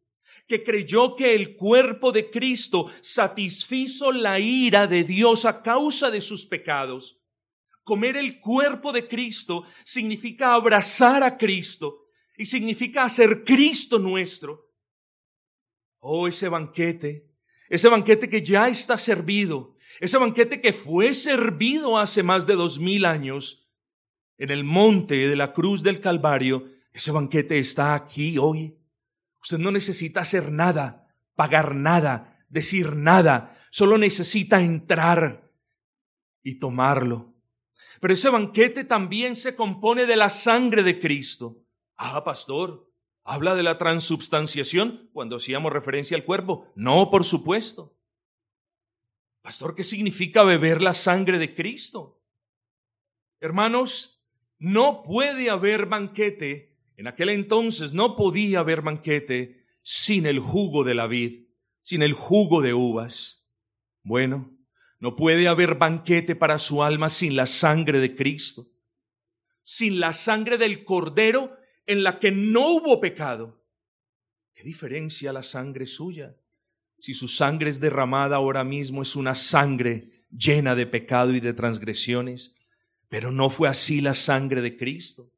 que 0.47 0.63
creyó 0.63 1.17
que 1.17 1.35
el 1.35 1.57
cuerpo 1.57 2.13
de 2.13 2.31
Cristo 2.31 2.91
satisfizo 3.01 4.13
la 4.13 4.39
ira 4.39 4.87
de 4.87 5.03
Dios 5.03 5.47
a 5.47 5.63
causa 5.63 6.11
de 6.11 6.21
sus 6.21 6.45
pecados. 6.45 7.19
Comer 7.83 8.19
el 8.19 8.41
cuerpo 8.41 8.93
de 8.93 9.09
Cristo 9.09 9.65
significa 9.85 10.53
abrazar 10.53 11.23
a 11.23 11.39
Cristo 11.39 12.09
y 12.37 12.45
significa 12.45 13.05
hacer 13.05 13.43
Cristo 13.43 13.99
nuestro. 13.99 14.71
Oh, 15.99 16.29
ese 16.29 16.51
banquete, 16.51 17.34
ese 17.75 17.89
banquete 17.89 18.29
que 18.29 18.41
ya 18.41 18.69
está 18.69 18.97
servido, 18.99 19.75
ese 19.99 20.17
banquete 20.17 20.61
que 20.61 20.73
fue 20.73 21.13
servido 21.13 21.99
hace 21.99 22.23
más 22.23 22.47
de 22.47 22.55
dos 22.55 22.79
mil 22.79 23.05
años 23.05 23.69
en 24.39 24.51
el 24.51 24.63
monte 24.63 25.29
de 25.29 25.35
la 25.35 25.53
cruz 25.53 25.83
del 25.83 25.99
Calvario, 25.99 26.71
ese 26.93 27.11
banquete 27.11 27.59
está 27.59 27.95
aquí 27.95 28.39
hoy. 28.39 28.79
Usted 29.43 29.59
no 29.59 29.73
necesita 29.73 30.21
hacer 30.21 30.53
nada, 30.53 31.09
pagar 31.35 31.75
nada, 31.75 32.47
decir 32.49 32.95
nada, 32.95 33.59
solo 33.73 33.99
necesita 33.99 34.61
entrar 34.61 35.51
y 36.45 36.61
tomarlo. 36.61 37.35
Pero 38.01 38.15
ese 38.15 38.29
banquete 38.29 38.85
también 38.85 39.35
se 39.35 39.57
compone 39.57 40.07
de 40.07 40.15
la 40.15 40.31
sangre 40.31 40.85
de 40.85 41.01
Cristo. 41.01 41.65
Ah, 41.97 42.23
pastor, 42.23 42.89
¿habla 43.25 43.55
de 43.55 43.63
la 43.63 43.79
transubstanciación 43.79 45.11
cuando 45.13 45.37
hacíamos 45.37 45.73
referencia 45.73 46.17
al 46.17 46.25
cuerpo? 46.25 46.71
No, 46.77 47.11
por 47.11 47.25
supuesto. 47.25 47.97
Pastor, 49.43 49.75
¿qué 49.75 49.85
significa 49.85 50.43
beber 50.43 50.81
la 50.81 50.95
sangre 50.95 51.39
de 51.39 51.55
Cristo? 51.55 52.23
Hermanos, 53.41 54.23
no 54.59 55.03
puede 55.03 55.51
haber 55.51 55.87
banquete 55.87 56.75
en 56.97 57.09
aquel 57.09 57.31
entonces 57.31 57.93
no 57.93 58.17
podía 58.17 58.61
haber 58.61 58.83
banquete 58.83 59.65
sin 59.83 60.27
el 60.27 60.39
jugo 60.39 60.85
de 60.85 60.95
la 60.95 61.07
vid, 61.07 61.47
sin 61.81 62.03
el 62.03 62.13
jugo 62.13 62.63
de 62.63 62.73
uvas. 62.75 63.49
Bueno, 64.03 64.57
no 65.01 65.17
puede 65.17 65.49
haber 65.49 65.75
banquete 65.75 66.37
para 66.37 66.59
su 66.59 66.83
alma 66.83 67.09
sin 67.09 67.37
la 67.37 67.47
sangre 67.47 67.99
de 67.99 68.15
Cristo, 68.15 68.67
sin 69.63 69.99
la 69.99 70.13
sangre 70.13 70.57
del 70.57 70.85
Cordero 70.85 71.57
en 71.87 72.03
la 72.03 72.19
que 72.19 72.31
no 72.31 72.75
hubo 72.75 73.01
pecado. 73.01 73.63
¿Qué 74.55 74.63
diferencia 74.63 75.33
la 75.33 75.43
sangre 75.43 75.87
suya? 75.87 76.37
Si 76.99 77.13
su 77.15 77.29
sangre 77.29 77.71
es 77.71 77.81
derramada 77.81 78.37
ahora 78.37 78.65
mismo 78.65 79.03
es 79.03 79.17
una 79.17 79.35
sangre 79.35 80.09
llena 80.31 80.75
de 80.75 80.87
pecado 80.87 81.33
y 81.33 81.41
de 81.41 81.53
transgresiones, 81.53 82.55
pero 83.09 83.31
no 83.31 83.51
fue 83.51 83.69
así 83.69 84.01
la 84.01 84.15
sangre 84.15 84.63
de 84.63 84.77
Cristo. 84.77 85.31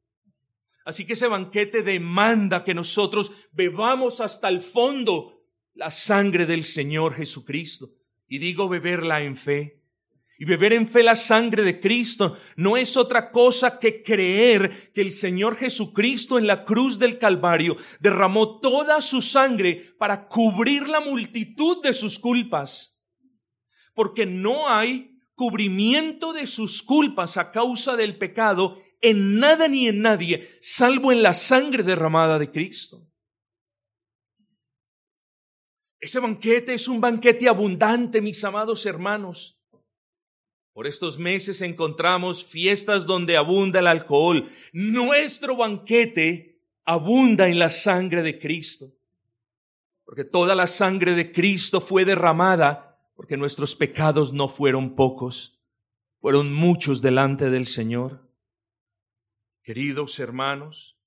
Así 0.85 1.05
que 1.05 1.13
ese 1.13 1.27
banquete 1.27 1.83
demanda 1.83 2.63
que 2.63 2.73
nosotros 2.73 3.33
bebamos 3.51 4.21
hasta 4.21 4.47
el 4.47 4.61
fondo 4.61 5.43
la 5.73 5.91
sangre 5.91 6.45
del 6.45 6.63
Señor 6.63 7.13
Jesucristo. 7.13 7.89
Y 8.27 8.39
digo 8.39 8.69
beberla 8.69 9.21
en 9.21 9.35
fe. 9.35 9.76
Y 10.39 10.45
beber 10.45 10.73
en 10.73 10.87
fe 10.87 11.01
la 11.01 11.15
sangre 11.15 11.63
de 11.63 11.79
Cristo 11.79 12.37
no 12.55 12.77
es 12.77 12.95
otra 12.95 13.31
cosa 13.31 13.79
que 13.79 14.03
creer 14.03 14.91
que 14.93 15.01
el 15.01 15.11
Señor 15.11 15.55
Jesucristo 15.55 16.37
en 16.37 16.45
la 16.45 16.63
cruz 16.63 16.99
del 16.99 17.17
Calvario 17.17 17.75
derramó 17.99 18.59
toda 18.59 19.01
su 19.01 19.23
sangre 19.23 19.95
para 19.97 20.27
cubrir 20.27 20.87
la 20.87 20.99
multitud 20.99 21.81
de 21.81 21.93
sus 21.93 22.19
culpas. 22.19 23.01
Porque 23.95 24.27
no 24.27 24.69
hay 24.69 25.19
cubrimiento 25.33 26.33
de 26.33 26.45
sus 26.45 26.83
culpas 26.83 27.37
a 27.37 27.51
causa 27.51 27.95
del 27.95 28.17
pecado 28.17 28.79
en 29.01 29.39
nada 29.39 29.67
ni 29.67 29.87
en 29.87 30.01
nadie, 30.01 30.57
salvo 30.61 31.11
en 31.11 31.23
la 31.23 31.33
sangre 31.33 31.81
derramada 31.81 32.37
de 32.37 32.51
Cristo. 32.51 33.07
Ese 35.99 36.19
banquete 36.19 36.75
es 36.75 36.87
un 36.87 37.01
banquete 37.01 37.49
abundante, 37.49 38.21
mis 38.21 38.43
amados 38.43 38.85
hermanos. 38.85 39.56
Por 40.77 40.85
estos 40.85 41.17
meses 41.17 41.61
encontramos 41.61 42.45
fiestas 42.45 43.07
donde 43.07 43.35
abunda 43.35 43.79
el 43.79 43.87
alcohol. 43.87 44.47
Nuestro 44.73 45.57
banquete 45.57 46.61
abunda 46.85 47.47
en 47.47 47.57
la 47.57 47.71
sangre 47.71 48.21
de 48.21 48.37
Cristo. 48.37 48.93
Porque 50.05 50.23
toda 50.23 50.53
la 50.53 50.67
sangre 50.67 51.13
de 51.13 51.31
Cristo 51.31 51.81
fue 51.81 52.05
derramada 52.05 53.01
porque 53.15 53.37
nuestros 53.37 53.75
pecados 53.75 54.33
no 54.33 54.49
fueron 54.49 54.93
pocos, 54.93 55.59
fueron 56.19 56.53
muchos 56.53 57.01
delante 57.01 57.49
del 57.49 57.65
Señor. 57.65 58.29
Queridos 59.63 60.19
hermanos, 60.19 61.01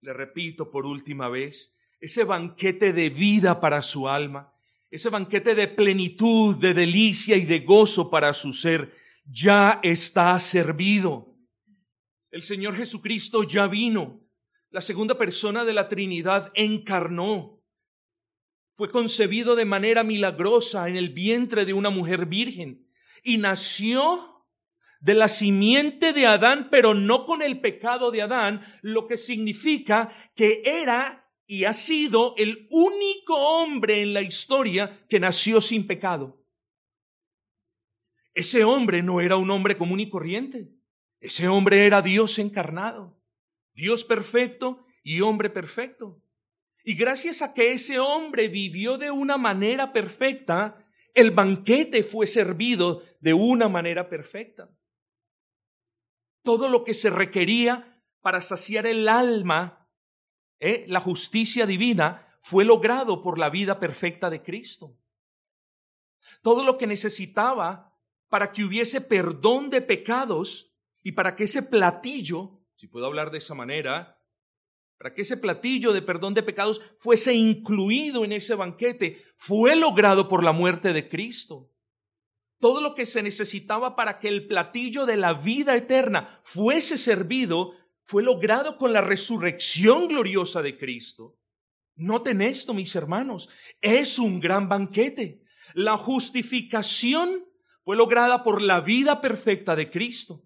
le 0.00 0.14
repito 0.14 0.70
por 0.70 0.86
última 0.86 1.28
vez, 1.28 1.76
ese 2.00 2.24
banquete 2.24 2.94
de 2.94 3.10
vida 3.10 3.60
para 3.60 3.82
su 3.82 4.08
alma, 4.08 4.55
ese 4.90 5.10
banquete 5.10 5.54
de 5.54 5.68
plenitud, 5.68 6.56
de 6.56 6.74
delicia 6.74 7.36
y 7.36 7.44
de 7.44 7.60
gozo 7.60 8.10
para 8.10 8.32
su 8.32 8.52
ser, 8.52 8.92
ya 9.24 9.80
está 9.82 10.38
servido. 10.38 11.36
El 12.30 12.42
Señor 12.42 12.76
Jesucristo 12.76 13.42
ya 13.42 13.66
vino. 13.66 14.20
La 14.70 14.80
segunda 14.80 15.16
persona 15.16 15.64
de 15.64 15.72
la 15.72 15.88
Trinidad 15.88 16.52
encarnó. 16.54 17.62
Fue 18.76 18.90
concebido 18.90 19.56
de 19.56 19.64
manera 19.64 20.04
milagrosa 20.04 20.88
en 20.88 20.96
el 20.96 21.10
vientre 21.10 21.64
de 21.64 21.72
una 21.72 21.88
mujer 21.88 22.26
virgen 22.26 22.86
y 23.22 23.38
nació 23.38 24.44
de 25.00 25.14
la 25.14 25.28
simiente 25.28 26.12
de 26.12 26.26
Adán, 26.26 26.68
pero 26.70 26.94
no 26.94 27.24
con 27.24 27.42
el 27.42 27.60
pecado 27.60 28.10
de 28.10 28.22
Adán, 28.22 28.62
lo 28.82 29.06
que 29.06 29.16
significa 29.16 30.12
que 30.34 30.62
era 30.64 31.25
y 31.46 31.64
ha 31.64 31.72
sido 31.72 32.34
el 32.36 32.66
único 32.70 33.34
hombre 33.36 34.02
en 34.02 34.12
la 34.14 34.22
historia 34.22 35.04
que 35.08 35.20
nació 35.20 35.60
sin 35.60 35.86
pecado. 35.86 36.42
Ese 38.34 38.64
hombre 38.64 39.02
no 39.02 39.20
era 39.20 39.36
un 39.36 39.50
hombre 39.50 39.78
común 39.78 40.00
y 40.00 40.10
corriente. 40.10 40.68
Ese 41.20 41.48
hombre 41.48 41.86
era 41.86 42.02
Dios 42.02 42.38
encarnado, 42.38 43.18
Dios 43.72 44.04
perfecto 44.04 44.84
y 45.02 45.20
hombre 45.20 45.48
perfecto. 45.48 46.22
Y 46.84 46.94
gracias 46.94 47.42
a 47.42 47.54
que 47.54 47.72
ese 47.72 47.98
hombre 47.98 48.48
vivió 48.48 48.98
de 48.98 49.10
una 49.10 49.38
manera 49.38 49.92
perfecta, 49.92 50.86
el 51.14 51.30
banquete 51.30 52.02
fue 52.02 52.26
servido 52.26 53.02
de 53.20 53.32
una 53.32 53.68
manera 53.68 54.08
perfecta 54.08 54.70
todo 56.46 56.68
lo 56.70 56.84
que 56.84 56.94
se 56.94 57.10
requería 57.10 58.00
para 58.22 58.40
saciar 58.40 58.86
el 58.86 59.08
alma, 59.08 59.85
¿eh? 60.60 60.84
la 60.88 61.00
justicia 61.00 61.66
divina, 61.66 62.26
fue 62.40 62.64
logrado 62.64 63.22
por 63.22 63.38
la 63.38 63.50
vida 63.50 63.80
perfecta 63.80 64.30
de 64.30 64.42
Cristo. 64.42 64.96
Todo 66.42 66.62
lo 66.62 66.78
que 66.78 66.86
necesitaba 66.86 67.98
para 68.28 68.52
que 68.52 68.64
hubiese 68.64 69.00
perdón 69.00 69.70
de 69.70 69.82
pecados 69.82 70.76
y 71.02 71.12
para 71.12 71.36
que 71.36 71.44
ese 71.44 71.62
platillo, 71.62 72.60
si 72.74 72.88
puedo 72.88 73.06
hablar 73.06 73.30
de 73.30 73.38
esa 73.38 73.54
manera, 73.54 74.16
para 74.98 75.12
que 75.14 75.22
ese 75.22 75.36
platillo 75.36 75.92
de 75.92 76.02
perdón 76.02 76.34
de 76.34 76.42
pecados 76.42 76.80
fuese 76.98 77.34
incluido 77.34 78.24
en 78.24 78.32
ese 78.32 78.54
banquete, 78.54 79.22
fue 79.36 79.76
logrado 79.76 80.28
por 80.28 80.42
la 80.42 80.52
muerte 80.52 80.92
de 80.92 81.08
Cristo. 81.08 81.72
Todo 82.58 82.80
lo 82.80 82.94
que 82.94 83.04
se 83.04 83.22
necesitaba 83.22 83.94
para 83.94 84.18
que 84.18 84.28
el 84.28 84.46
platillo 84.46 85.04
de 85.04 85.16
la 85.16 85.34
vida 85.34 85.76
eterna 85.76 86.40
fuese 86.44 86.96
servido 86.96 87.74
fue 88.06 88.22
logrado 88.22 88.76
con 88.76 88.92
la 88.92 89.00
resurrección 89.00 90.06
gloriosa 90.06 90.62
de 90.62 90.78
Cristo. 90.78 91.36
Noten 91.96 92.40
esto, 92.40 92.72
mis 92.72 92.94
hermanos, 92.94 93.48
es 93.80 94.20
un 94.20 94.38
gran 94.38 94.68
banquete. 94.68 95.42
La 95.74 95.96
justificación 95.96 97.44
fue 97.82 97.96
lograda 97.96 98.44
por 98.44 98.62
la 98.62 98.80
vida 98.80 99.20
perfecta 99.20 99.74
de 99.74 99.90
Cristo. 99.90 100.44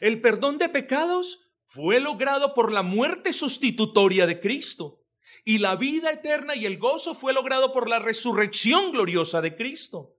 El 0.00 0.20
perdón 0.20 0.58
de 0.58 0.68
pecados 0.68 1.50
fue 1.64 1.98
logrado 1.98 2.52
por 2.52 2.70
la 2.70 2.82
muerte 2.82 3.32
sustitutoria 3.32 4.26
de 4.26 4.38
Cristo. 4.38 5.02
Y 5.46 5.58
la 5.58 5.76
vida 5.76 6.10
eterna 6.10 6.56
y 6.56 6.66
el 6.66 6.76
gozo 6.76 7.14
fue 7.14 7.32
logrado 7.32 7.72
por 7.72 7.88
la 7.88 8.00
resurrección 8.00 8.92
gloriosa 8.92 9.40
de 9.40 9.56
Cristo. 9.56 10.18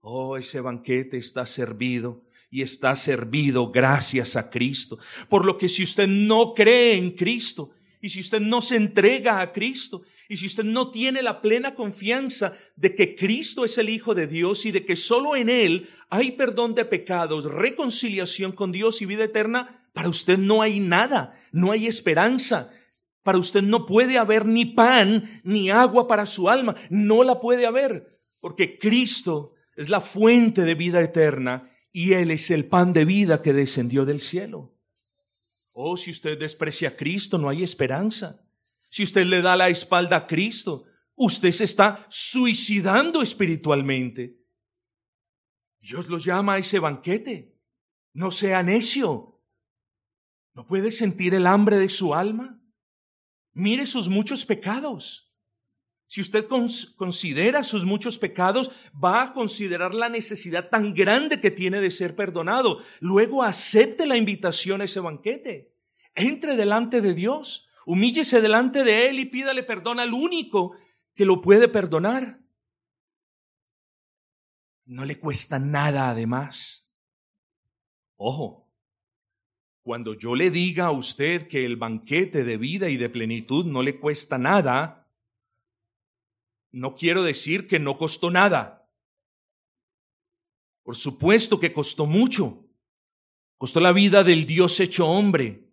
Oh, 0.00 0.36
ese 0.36 0.60
banquete 0.60 1.18
está 1.18 1.46
servido 1.46 2.25
y 2.56 2.62
está 2.62 2.96
servido 2.96 3.70
gracias 3.70 4.34
a 4.34 4.48
Cristo. 4.48 4.98
Por 5.28 5.44
lo 5.44 5.58
que 5.58 5.68
si 5.68 5.82
usted 5.82 6.08
no 6.08 6.54
cree 6.54 6.96
en 6.96 7.10
Cristo 7.10 7.72
y 8.00 8.08
si 8.08 8.20
usted 8.20 8.40
no 8.40 8.62
se 8.62 8.76
entrega 8.76 9.42
a 9.42 9.52
Cristo 9.52 10.04
y 10.26 10.38
si 10.38 10.46
usted 10.46 10.64
no 10.64 10.90
tiene 10.90 11.20
la 11.20 11.42
plena 11.42 11.74
confianza 11.74 12.54
de 12.74 12.94
que 12.94 13.14
Cristo 13.14 13.66
es 13.66 13.76
el 13.76 13.90
Hijo 13.90 14.14
de 14.14 14.26
Dios 14.26 14.64
y 14.64 14.72
de 14.72 14.86
que 14.86 14.96
solo 14.96 15.36
en 15.36 15.50
Él 15.50 15.86
hay 16.08 16.30
perdón 16.30 16.74
de 16.74 16.86
pecados, 16.86 17.44
reconciliación 17.44 18.52
con 18.52 18.72
Dios 18.72 19.02
y 19.02 19.04
vida 19.04 19.24
eterna, 19.24 19.86
para 19.92 20.08
usted 20.08 20.38
no 20.38 20.62
hay 20.62 20.80
nada, 20.80 21.38
no 21.52 21.72
hay 21.72 21.86
esperanza. 21.86 22.72
Para 23.22 23.36
usted 23.36 23.60
no 23.60 23.84
puede 23.84 24.16
haber 24.16 24.46
ni 24.46 24.64
pan 24.64 25.42
ni 25.44 25.68
agua 25.68 26.08
para 26.08 26.24
su 26.24 26.48
alma, 26.48 26.74
no 26.88 27.22
la 27.22 27.38
puede 27.38 27.66
haber, 27.66 28.18
porque 28.40 28.78
Cristo 28.78 29.52
es 29.76 29.90
la 29.90 30.00
fuente 30.00 30.62
de 30.62 30.74
vida 30.74 31.02
eterna 31.02 31.70
y 31.96 32.12
Él 32.12 32.30
es 32.30 32.50
el 32.50 32.66
pan 32.66 32.92
de 32.92 33.06
vida 33.06 33.40
que 33.40 33.54
descendió 33.54 34.04
del 34.04 34.20
cielo. 34.20 34.78
Oh, 35.72 35.96
si 35.96 36.10
usted 36.10 36.38
desprecia 36.38 36.90
a 36.90 36.94
Cristo, 36.94 37.38
no 37.38 37.48
hay 37.48 37.62
esperanza. 37.62 38.46
Si 38.90 39.02
usted 39.02 39.24
le 39.24 39.40
da 39.40 39.56
la 39.56 39.70
espalda 39.70 40.18
a 40.18 40.26
Cristo, 40.26 40.84
usted 41.14 41.50
se 41.52 41.64
está 41.64 42.06
suicidando 42.10 43.22
espiritualmente. 43.22 44.44
Dios 45.80 46.10
los 46.10 46.22
llama 46.22 46.56
a 46.56 46.58
ese 46.58 46.80
banquete. 46.80 47.58
No 48.12 48.30
sea 48.30 48.62
necio. 48.62 49.40
¿No 50.52 50.66
puede 50.66 50.92
sentir 50.92 51.32
el 51.32 51.46
hambre 51.46 51.78
de 51.78 51.88
su 51.88 52.14
alma? 52.14 52.62
Mire 53.54 53.86
sus 53.86 54.10
muchos 54.10 54.44
pecados. 54.44 55.25
Si 56.08 56.20
usted 56.20 56.46
considera 56.46 57.64
sus 57.64 57.84
muchos 57.84 58.16
pecados, 58.18 58.70
va 58.92 59.22
a 59.22 59.32
considerar 59.32 59.92
la 59.92 60.08
necesidad 60.08 60.68
tan 60.68 60.94
grande 60.94 61.40
que 61.40 61.50
tiene 61.50 61.80
de 61.80 61.90
ser 61.90 62.14
perdonado. 62.14 62.80
Luego 63.00 63.42
acepte 63.42 64.06
la 64.06 64.16
invitación 64.16 64.80
a 64.80 64.84
ese 64.84 65.00
banquete. 65.00 65.74
Entre 66.14 66.56
delante 66.56 67.00
de 67.00 67.12
Dios, 67.12 67.68
humíllese 67.86 68.40
delante 68.40 68.84
de 68.84 69.08
Él 69.08 69.18
y 69.18 69.26
pídale 69.26 69.64
perdón 69.64 69.98
al 69.98 70.14
único 70.14 70.76
que 71.14 71.24
lo 71.24 71.40
puede 71.40 71.68
perdonar. 71.68 72.40
No 74.84 75.04
le 75.04 75.18
cuesta 75.18 75.58
nada 75.58 76.10
además. 76.10 76.88
Ojo, 78.14 78.70
cuando 79.82 80.14
yo 80.14 80.36
le 80.36 80.50
diga 80.50 80.86
a 80.86 80.90
usted 80.92 81.48
que 81.48 81.64
el 81.64 81.76
banquete 81.76 82.44
de 82.44 82.56
vida 82.56 82.88
y 82.88 82.96
de 82.96 83.08
plenitud 83.08 83.66
no 83.66 83.82
le 83.82 83.98
cuesta 83.98 84.38
nada, 84.38 85.05
no 86.76 86.94
quiero 86.94 87.22
decir 87.22 87.66
que 87.66 87.78
no 87.78 87.96
costó 87.96 88.30
nada. 88.30 88.86
Por 90.82 90.94
supuesto 90.94 91.58
que 91.58 91.72
costó 91.72 92.04
mucho. 92.04 92.68
Costó 93.56 93.80
la 93.80 93.92
vida 93.92 94.22
del 94.22 94.44
Dios 94.44 94.78
hecho 94.80 95.06
hombre. 95.06 95.72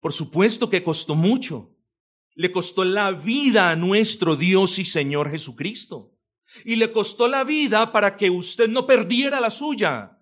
Por 0.00 0.12
supuesto 0.12 0.68
que 0.68 0.82
costó 0.82 1.14
mucho. 1.14 1.76
Le 2.34 2.50
costó 2.50 2.84
la 2.84 3.12
vida 3.12 3.70
a 3.70 3.76
nuestro 3.76 4.34
Dios 4.34 4.80
y 4.80 4.84
Señor 4.84 5.30
Jesucristo. 5.30 6.18
Y 6.64 6.74
le 6.74 6.90
costó 6.90 7.28
la 7.28 7.44
vida 7.44 7.92
para 7.92 8.16
que 8.16 8.30
usted 8.30 8.66
no 8.66 8.84
perdiera 8.84 9.38
la 9.38 9.50
suya. 9.50 10.18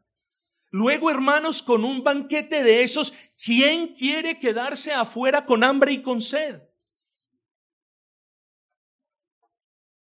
Luego, 0.70 1.10
hermanos, 1.10 1.62
con 1.62 1.86
un 1.86 2.04
banquete 2.04 2.62
de 2.62 2.82
esos, 2.82 3.14
¿quién 3.42 3.94
quiere 3.94 4.38
quedarse 4.38 4.92
afuera 4.92 5.46
con 5.46 5.64
hambre 5.64 5.92
y 5.92 6.02
con 6.02 6.20
sed? 6.20 6.67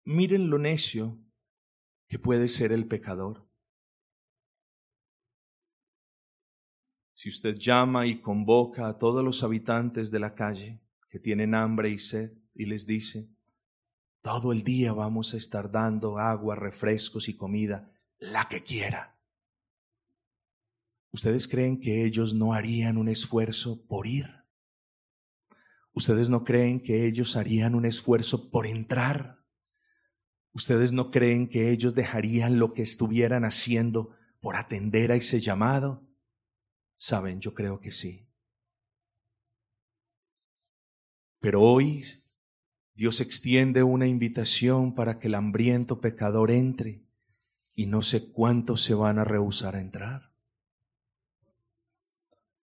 Miren 0.04 0.50
lo 0.50 0.58
necio 0.58 1.18
que 2.08 2.18
puede 2.18 2.48
ser 2.48 2.72
el 2.72 2.86
pecador. 2.86 3.48
Si 7.14 7.28
usted 7.28 7.56
llama 7.56 8.06
y 8.06 8.20
convoca 8.20 8.88
a 8.88 8.98
todos 8.98 9.22
los 9.22 9.42
habitantes 9.42 10.10
de 10.10 10.20
la 10.20 10.34
calle 10.34 10.80
que 11.10 11.18
tienen 11.18 11.54
hambre 11.54 11.90
y 11.90 11.98
sed 11.98 12.32
y 12.54 12.64
les 12.64 12.86
dice, 12.86 13.30
todo 14.22 14.52
el 14.52 14.62
día 14.62 14.92
vamos 14.92 15.34
a 15.34 15.36
estar 15.36 15.70
dando 15.70 16.18
agua, 16.18 16.56
refrescos 16.56 17.28
y 17.28 17.36
comida, 17.36 17.92
la 18.18 18.46
que 18.48 18.62
quiera. 18.62 19.18
¿Ustedes 21.12 21.48
creen 21.48 21.80
que 21.80 22.04
ellos 22.04 22.34
no 22.34 22.54
harían 22.54 22.96
un 22.96 23.08
esfuerzo 23.08 23.86
por 23.86 24.06
ir? 24.06 24.26
¿Ustedes 25.92 26.30
no 26.30 26.44
creen 26.44 26.80
que 26.80 27.06
ellos 27.06 27.36
harían 27.36 27.74
un 27.74 27.84
esfuerzo 27.84 28.50
por 28.50 28.66
entrar? 28.66 29.39
¿Ustedes 30.52 30.92
no 30.92 31.10
creen 31.10 31.48
que 31.48 31.70
ellos 31.70 31.94
dejarían 31.94 32.58
lo 32.58 32.72
que 32.72 32.82
estuvieran 32.82 33.44
haciendo 33.44 34.16
por 34.40 34.56
atender 34.56 35.12
a 35.12 35.16
ese 35.16 35.40
llamado? 35.40 36.06
Saben, 36.96 37.40
yo 37.40 37.54
creo 37.54 37.80
que 37.80 37.92
sí. 37.92 38.28
Pero 41.38 41.62
hoy 41.62 42.04
Dios 42.94 43.20
extiende 43.20 43.82
una 43.82 44.06
invitación 44.06 44.94
para 44.94 45.18
que 45.18 45.28
el 45.28 45.34
hambriento 45.34 46.00
pecador 46.00 46.50
entre 46.50 47.06
y 47.74 47.86
no 47.86 48.02
sé 48.02 48.30
cuántos 48.30 48.82
se 48.82 48.94
van 48.94 49.18
a 49.18 49.24
rehusar 49.24 49.76
a 49.76 49.80
entrar. 49.80 50.32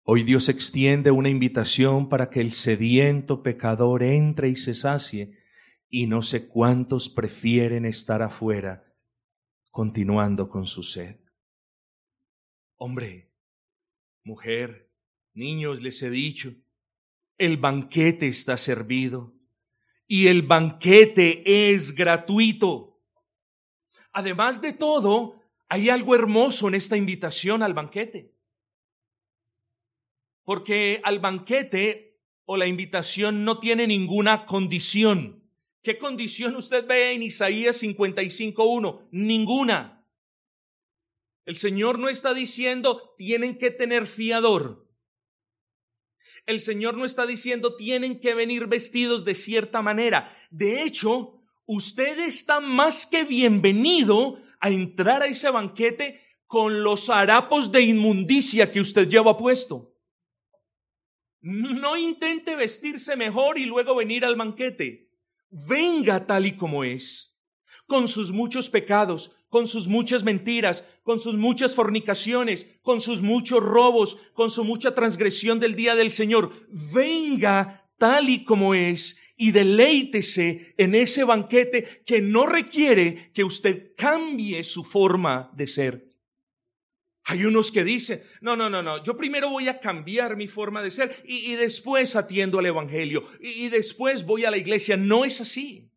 Hoy 0.03 0.23
Dios 0.25 0.49
extiende 0.49 1.11
una 1.11 1.29
invitación 1.29 2.09
para 2.09 2.29
que 2.29 2.41
el 2.41 2.53
sediento 2.53 3.43
pecador 3.43 4.03
entre 4.03 4.49
y 4.49 4.57
se 4.57 4.75
sacie 4.75 5.39
y 5.89 6.07
no 6.07 6.23
sé 6.23 6.49
cuántos 6.49 7.09
prefieren 7.09 7.85
estar 7.85 8.23
afuera 8.23 8.95
continuando 9.71 10.49
con 10.49 10.67
su 10.67 10.83
sed. 10.83 11.21
Hombre, 12.77 13.33
mujer, 14.25 14.93
niños, 15.35 15.83
les 15.83 16.03
he 16.03 16.11
dicho, 16.11 16.55
el 17.39 17.57
banquete 17.57 18.29
está 18.29 18.57
servido 18.57 19.35
y 20.07 20.27
el 20.27 20.43
banquete 20.43 21.73
es 21.73 21.95
gratuito. 21.95 23.01
Además 24.13 24.61
de 24.61 24.73
todo, 24.73 25.41
hay 25.69 25.91
algo 25.91 26.15
hermoso 26.15 26.69
en 26.69 26.75
esta 26.75 26.97
invitación 26.97 27.63
al 27.63 27.75
banquete. 27.75 28.35
Porque 30.45 31.01
al 31.05 31.21
banquete 31.21 32.21
o 32.47 32.57
la 32.57 32.67
invitación 32.67 33.45
no 33.45 33.61
tiene 33.61 33.87
ninguna 33.87 34.47
condición. 34.47 35.38
¿Qué 35.89 35.97
condición 35.97 36.55
usted 36.55 36.87
ve 36.87 37.13
en 37.13 37.23
Isaías 37.23 37.83
55.1? 37.83 39.09
Ninguna. 39.11 40.07
El 41.47 41.57
Señor 41.57 41.99
no 41.99 42.11
está 42.11 42.35
diciendo 42.35 43.15
tienen 43.17 43.57
que 43.57 43.71
tener 43.71 44.07
fiador. 44.07 44.87
El 46.45 46.61
Señor 46.61 46.99
no 46.99 47.07
está 47.07 47.25
diciendo 47.25 47.75
tienen 47.75 48.21
que 48.21 48.35
venir 48.35 48.67
vestidos 48.67 49.25
de 49.25 49.35
cierta 49.35 49.81
manera. 49.81 50.31
De 50.51 50.83
hecho, 50.83 51.41
usted 51.65 52.19
está 52.19 52.61
más 52.61 53.07
que 53.07 53.25
bienvenido 53.25 54.43
a 54.61 54.69
entrar 54.69 55.23
a 55.23 55.27
ese 55.27 55.49
banquete 55.49 56.21
con 56.45 56.83
los 56.83 57.09
harapos 57.09 57.73
de 57.73 57.81
inmundicia 57.81 58.71
que 58.71 58.83
usted 58.83 59.09
lleva 59.09 59.39
puesto. 59.39 59.97
No 61.41 61.97
intente 61.97 62.57
vestirse 62.57 63.17
mejor 63.17 63.57
y 63.57 63.65
luego 63.65 63.97
venir 63.97 64.27
al 64.27 64.37
banquete 64.37 65.08
venga 65.51 66.27
tal 66.27 66.47
y 66.47 66.57
como 66.57 66.85
es, 66.85 67.37
con 67.87 68.09
sus 68.09 68.33
muchos 68.33 68.71
pecados, 68.71 69.33
con 69.49 69.67
sus 69.67 69.89
muchas 69.89 70.23
mentiras, 70.25 70.85
con 71.03 71.19
sus 71.19 71.37
muchas 71.37 71.75
fornicaciones, 71.75 72.79
con 72.83 73.01
sus 73.01 73.23
muchos 73.23 73.63
robos, 73.63 74.17
con 74.35 74.51
su 74.51 74.65
mucha 74.65 74.95
transgresión 74.95 75.59
del 75.59 75.75
día 75.75 75.95
del 75.95 76.13
Señor. 76.13 76.53
Venga 76.69 77.91
tal 77.99 78.29
y 78.29 78.45
como 78.45 78.75
es 78.75 79.19
y 79.37 79.53
deleítese 79.53 80.75
en 80.77 80.95
ese 80.95 81.25
banquete 81.25 82.03
que 82.05 82.21
no 82.21 82.47
requiere 82.47 83.31
que 83.33 83.45
usted 83.45 83.93
cambie 83.97 84.63
su 84.65 84.85
forma 84.85 85.51
de 85.55 85.67
ser. 85.67 86.08
Hay 87.31 87.45
unos 87.45 87.71
que 87.71 87.85
dicen, 87.85 88.23
no, 88.41 88.57
no, 88.57 88.71
no, 88.71 88.83
no, 88.83 89.03
yo 89.03 89.15
primero 89.15 89.51
voy 89.51 89.69
a 89.69 89.81
cambiar 89.81 90.35
mi 90.35 90.49
forma 90.49 90.81
de 90.83 90.91
ser 90.91 91.15
y, 91.27 91.55
después 91.57 92.17
atiendo 92.17 92.59
al 92.59 92.65
Evangelio 92.65 93.23
y, 93.39 93.67
y 93.67 93.69
después 93.69 94.25
voy 94.25 94.47
a 94.47 94.51
la 94.51 94.57
iglesia. 94.57 94.97
No 94.97 95.27
es 95.27 95.43
así. 95.43 95.93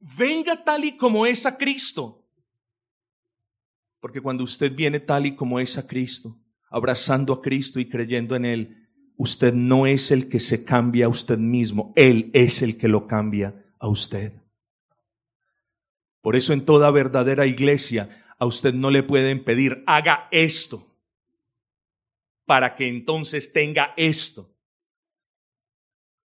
Venga 0.00 0.64
tal 0.64 0.84
y 0.84 0.96
como 0.96 1.24
es 1.24 1.46
a 1.46 1.56
Cristo. 1.56 2.26
Porque 4.00 4.20
cuando 4.20 4.42
usted 4.42 4.74
viene 4.74 4.98
tal 4.98 5.26
y 5.26 5.36
como 5.36 5.60
es 5.60 5.78
a 5.78 5.86
Cristo, 5.86 6.36
abrazando 6.68 7.32
a 7.32 7.40
Cristo 7.40 7.78
y 7.78 7.88
creyendo 7.88 8.34
en 8.34 8.44
Él, 8.44 8.88
usted 9.16 9.54
no 9.54 9.86
es 9.86 10.10
el 10.10 10.28
que 10.28 10.40
se 10.40 10.64
cambia 10.64 11.06
a 11.06 11.10
usted 11.10 11.38
mismo, 11.38 11.92
Él 11.94 12.28
es 12.34 12.62
el 12.62 12.76
que 12.76 12.88
lo 12.88 13.06
cambia 13.06 13.72
a 13.78 13.86
usted. 13.86 14.32
Por 16.20 16.34
eso 16.34 16.52
en 16.52 16.64
toda 16.64 16.90
verdadera 16.90 17.46
iglesia 17.46 18.21
a 18.42 18.44
usted 18.44 18.74
no 18.74 18.90
le 18.90 19.04
pueden 19.04 19.44
pedir, 19.44 19.84
haga 19.86 20.26
esto, 20.32 20.98
para 22.44 22.74
que 22.74 22.88
entonces 22.88 23.52
tenga 23.52 23.94
esto. 23.96 24.52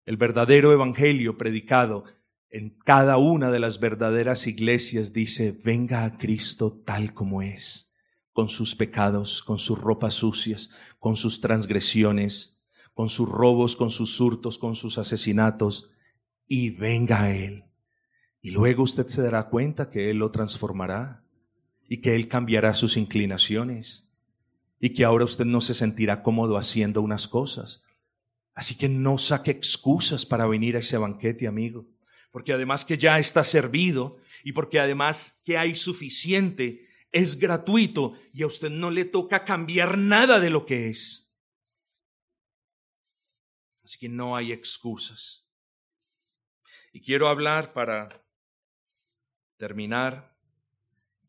El 0.04 0.18
verdadero 0.18 0.74
evangelio 0.74 1.38
predicado 1.38 2.04
en 2.50 2.78
cada 2.80 3.16
una 3.16 3.50
de 3.50 3.60
las 3.60 3.80
verdaderas 3.80 4.46
iglesias 4.46 5.14
dice, 5.14 5.58
venga 5.64 6.04
a 6.04 6.18
Cristo 6.18 6.84
tal 6.86 7.14
como 7.14 7.42
es, 7.42 7.94
con 8.34 8.50
sus 8.50 8.76
pecados, 8.76 9.42
con 9.42 9.58
sus 9.58 9.80
ropas 9.80 10.16
sucias, 10.16 10.70
con 11.00 11.16
sus 11.16 11.40
transgresiones, 11.40 12.62
con 12.94 13.08
sus 13.08 13.30
robos, 13.30 13.78
con 13.78 13.90
sus 13.90 14.20
hurtos, 14.20 14.58
con 14.58 14.76
sus 14.76 14.98
asesinatos, 14.98 15.94
y 16.46 16.72
venga 16.72 17.22
a 17.22 17.34
Él. 17.34 17.72
Y 18.42 18.52
luego 18.52 18.84
usted 18.84 19.08
se 19.08 19.22
dará 19.22 19.48
cuenta 19.48 19.90
que 19.90 20.10
Él 20.10 20.18
lo 20.18 20.30
transformará 20.30 21.21
y 21.92 22.00
que 22.00 22.16
Él 22.16 22.30
cambiará 22.30 22.74
sus 22.74 22.96
inclinaciones 22.96 24.08
y 24.80 24.94
que 24.94 25.04
ahora 25.04 25.26
usted 25.26 25.44
no 25.44 25.60
se 25.60 25.74
sentirá 25.74 26.24
cómodo 26.24 26.56
haciendo 26.56 27.02
unas 27.02 27.28
cosas. 27.28 27.84
Así 28.54 28.78
que 28.78 28.88
no 28.88 29.18
saque 29.18 29.52
excusas 29.52 30.26
para 30.26 30.48
venir 30.48 30.78
a 30.78 30.80
ese 30.80 30.98
banquete, 30.98 31.48
amigo, 31.48 31.90
porque 32.32 32.54
además 32.54 32.86
que 32.86 32.98
ya 32.98 33.20
está 33.20 33.44
servido 33.44 34.16
y 34.46 34.54
porque 34.54 34.80
además 34.80 35.42
que 35.44 35.58
hay 35.58 35.76
suficiente, 35.76 36.88
es 37.12 37.38
gratuito 37.38 38.14
y 38.34 38.44
a 38.44 38.48
usted 38.48 38.70
no 38.70 38.90
le 38.90 39.04
toca 39.04 39.44
cambiar 39.44 39.98
nada 39.98 40.40
de 40.40 40.50
lo 40.50 40.66
que 40.66 40.88
es. 40.88 41.30
Así 43.84 44.00
que 44.00 44.08
no 44.08 44.38
hay 44.38 44.54
excusas. 44.54 45.46
Y 46.94 47.02
quiero 47.02 47.28
hablar 47.28 47.74
para 47.74 48.24
terminar, 49.58 50.31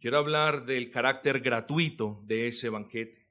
quiero 0.02 0.18
hablar 0.18 0.66
del 0.66 0.90
carácter 0.90 1.38
gratuito 1.38 2.20
de 2.24 2.48
ese 2.48 2.68
banquete, 2.68 3.28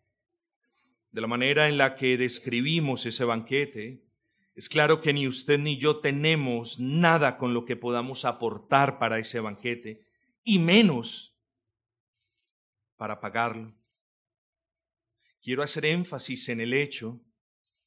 de 1.11 1.19
la 1.19 1.27
manera 1.27 1.67
en 1.67 1.77
la 1.77 1.95
que 1.95 2.17
describimos 2.17 3.05
ese 3.05 3.25
banquete. 3.25 4.05
Es 4.55 4.69
claro 4.69 5.01
que 5.01 5.11
ni 5.11 5.27
usted 5.27 5.59
ni 5.59 5.75
yo 5.75 5.99
tenemos 5.99 6.79
nada 6.79 7.35
con 7.35 7.53
lo 7.53 7.65
que 7.65 7.75
podamos 7.75 8.23
aportar 8.23 8.99
para 8.99 9.19
ese 9.19 9.41
banquete, 9.41 10.07
y 10.45 10.59
menos 10.59 11.37
para 12.95 13.19
pagarlo. 13.19 13.73
Quiero 15.41 15.63
hacer 15.63 15.83
énfasis 15.83 16.47
en 16.47 16.61
el 16.61 16.73
hecho 16.73 17.19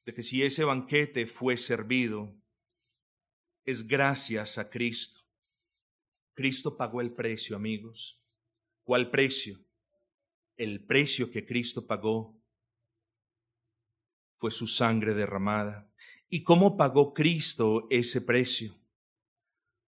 de 0.05 0.13
que 0.13 0.23
si 0.23 0.43
ese 0.43 0.63
banquete 0.63 1.27
fue 1.27 1.57
servido, 1.57 2.37
es 3.65 3.87
gracias 3.87 4.59
a 4.59 4.69
Cristo. 4.69 5.21
Cristo 6.35 6.77
pagó 6.77 7.01
el 7.01 7.15
precio, 7.15 7.57
amigos. 7.57 8.21
¿Cuál 8.85 9.11
precio? 9.11 9.59
El 10.57 10.85
precio 10.85 11.31
que 11.31 11.47
Cristo 11.47 11.87
pagó 11.87 12.39
fue 14.37 14.51
su 14.51 14.67
sangre 14.67 15.15
derramada. 15.15 15.91
¿Y 16.29 16.43
cómo 16.43 16.77
pagó 16.77 17.15
Cristo 17.15 17.87
ese 17.89 18.21
precio? 18.21 18.79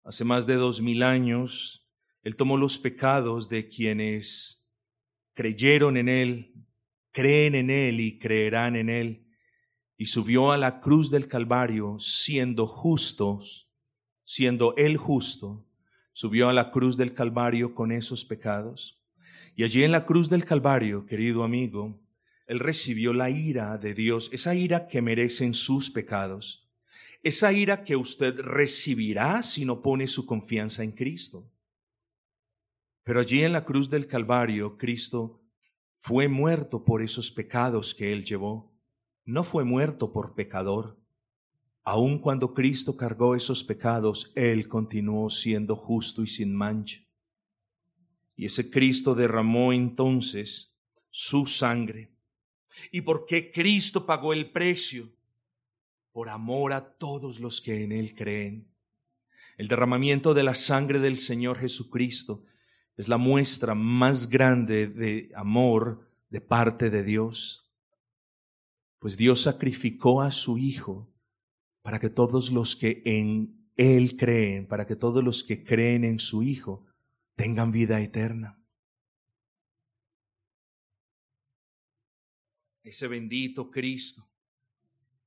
Hace 0.06 0.24
más 0.24 0.48
de 0.48 0.56
dos 0.56 0.82
mil 0.82 1.04
años, 1.04 1.86
Él 2.24 2.38
tomó 2.38 2.56
los 2.56 2.78
pecados 2.80 3.50
de 3.50 3.68
quienes 3.68 4.66
creyeron 5.34 5.98
en 5.98 6.08
Él, 6.08 6.54
creen 7.12 7.56
en 7.56 7.70
Él 7.70 8.00
y 8.00 8.18
creerán 8.18 8.78
en 8.78 8.88
Él, 8.88 9.28
y 9.98 10.06
subió 10.06 10.54
a 10.54 10.58
la 10.58 10.80
cruz 10.80 11.12
del 11.12 11.28
Calvario 11.28 12.00
siendo 12.00 12.66
justos, 12.66 13.70
siendo 14.24 14.74
Él 14.78 14.96
justo, 14.96 15.68
subió 16.16 16.48
a 16.48 16.54
la 16.54 16.72
cruz 16.72 16.96
del 16.96 17.14
Calvario 17.14 17.76
con 17.76 17.92
esos 17.92 18.24
pecados. 18.24 19.04
Y 19.54 19.66
allí 19.66 19.84
en 19.84 19.92
la 19.92 20.06
cruz 20.06 20.30
del 20.30 20.46
Calvario, 20.46 21.06
querido 21.06 21.44
amigo, 21.44 22.00
Él 22.48 22.60
recibió 22.60 23.14
la 23.14 23.30
ira 23.30 23.78
de 23.78 23.94
Dios, 23.94 24.30
esa 24.32 24.56
ira 24.56 24.88
que 24.88 25.02
merecen 25.02 25.54
sus 25.54 25.92
pecados, 25.92 26.72
esa 27.22 27.52
ira 27.52 27.84
que 27.84 27.98
usted 27.98 28.40
recibirá 28.40 29.44
si 29.44 29.66
no 29.66 29.82
pone 29.82 30.08
su 30.08 30.26
confianza 30.26 30.86
en 30.86 30.94
Cristo. 30.94 31.52
Pero 33.04 33.20
allí 33.20 33.44
en 33.44 33.52
la 33.52 33.66
cruz 33.66 33.90
del 33.90 34.08
Calvario, 34.08 34.78
Cristo 34.78 35.44
fue 35.98 36.30
muerto 36.30 36.86
por 36.86 37.02
esos 37.02 37.30
pecados 37.30 37.94
que 37.94 38.14
Él 38.14 38.24
llevó. 38.24 38.74
No 39.26 39.44
fue 39.44 39.66
muerto 39.66 40.14
por 40.14 40.34
pecador, 40.34 40.98
Aun 41.88 42.18
cuando 42.18 42.52
Cristo 42.52 42.98
cargó 42.98 43.36
esos 43.36 43.64
pecados, 43.64 44.32
Él 44.36 44.68
continuó 44.68 45.30
siendo 45.30 45.76
justo 45.76 46.24
y 46.24 46.28
sin 46.28 46.56
mancha. 46.56 47.00
Y 48.36 48.46
ese 48.46 48.72
Cristo 48.72 49.14
derramó 49.14 49.72
entonces 49.72 50.76
su 51.12 51.46
sangre. 51.46 52.12
¿Y 52.92 53.02
por 53.02 53.28
qué 53.28 53.52
Cristo 53.52 54.08
pagó 54.08 54.34
el 54.34 54.52
precio? 54.52 55.14
Por 56.12 56.30
amor 56.30 56.74
a 56.74 56.98
todos 56.98 57.40
los 57.40 57.62
que 57.62 57.84
en 57.84 57.92
Él 57.92 58.16
creen. 58.16 58.68
El 59.56 59.68
derramamiento 59.68 60.34
de 60.34 60.42
la 60.42 60.56
sangre 60.56 60.98
del 60.98 61.18
Señor 61.18 61.60
Jesucristo 61.60 62.44
es 62.98 63.08
la 63.10 63.20
muestra 63.20 63.76
más 63.76 64.28
grande 64.28 64.88
de 64.88 65.30
amor 65.36 66.10
de 66.32 66.42
parte 66.42 66.90
de 66.90 67.04
Dios. 67.04 67.72
Pues 68.98 69.18
Dios 69.18 69.42
sacrificó 69.42 70.24
a 70.24 70.32
su 70.32 70.58
Hijo 70.58 71.15
para 71.86 72.00
que 72.00 72.10
todos 72.10 72.52
los 72.52 72.76
que 72.76 73.04
en 73.06 73.70
Él 73.78 74.18
creen, 74.18 74.68
para 74.68 74.88
que 74.88 74.96
todos 74.96 75.24
los 75.24 75.44
que 75.44 75.64
creen 75.64 76.04
en 76.04 76.18
su 76.18 76.42
Hijo 76.42 76.84
tengan 77.36 77.72
vida 77.72 78.02
eterna. 78.02 78.60
Ese 82.82 83.08
bendito 83.08 83.70
Cristo 83.70 84.28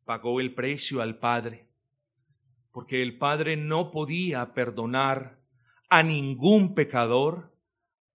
pagó 0.04 0.40
el 0.40 0.52
precio 0.52 1.00
al 1.00 1.20
Padre, 1.20 1.68
porque 2.72 3.04
el 3.04 3.18
Padre 3.18 3.56
no 3.56 3.92
podía 3.92 4.52
perdonar 4.52 5.40
a 5.88 6.02
ningún 6.02 6.74
pecador 6.74 7.56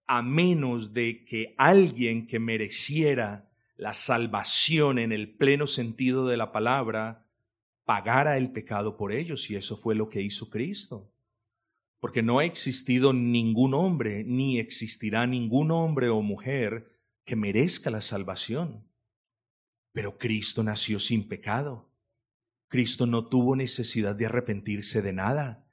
a 0.06 0.20
menos 0.20 0.92
de 0.92 1.24
que 1.24 1.54
alguien 1.56 2.26
que 2.26 2.40
mereciera 2.40 3.50
la 3.78 3.94
salvación 3.94 4.98
en 4.98 5.12
el 5.12 5.34
pleno 5.34 5.66
sentido 5.66 6.28
de 6.28 6.36
la 6.36 6.52
palabra 6.52 7.23
pagara 7.84 8.36
el 8.36 8.50
pecado 8.52 8.96
por 8.96 9.12
ellos 9.12 9.50
y 9.50 9.56
eso 9.56 9.76
fue 9.76 9.94
lo 9.94 10.08
que 10.08 10.22
hizo 10.22 10.50
Cristo. 10.50 11.12
Porque 12.00 12.22
no 12.22 12.38
ha 12.38 12.44
existido 12.44 13.12
ningún 13.12 13.74
hombre, 13.74 14.24
ni 14.24 14.58
existirá 14.58 15.26
ningún 15.26 15.70
hombre 15.70 16.08
o 16.08 16.20
mujer 16.20 16.90
que 17.24 17.36
merezca 17.36 17.90
la 17.90 18.00
salvación. 18.00 18.86
Pero 19.92 20.18
Cristo 20.18 20.62
nació 20.62 20.98
sin 20.98 21.28
pecado. 21.28 21.90
Cristo 22.68 23.06
no 23.06 23.26
tuvo 23.26 23.56
necesidad 23.56 24.16
de 24.16 24.26
arrepentirse 24.26 25.00
de 25.00 25.12
nada. 25.12 25.66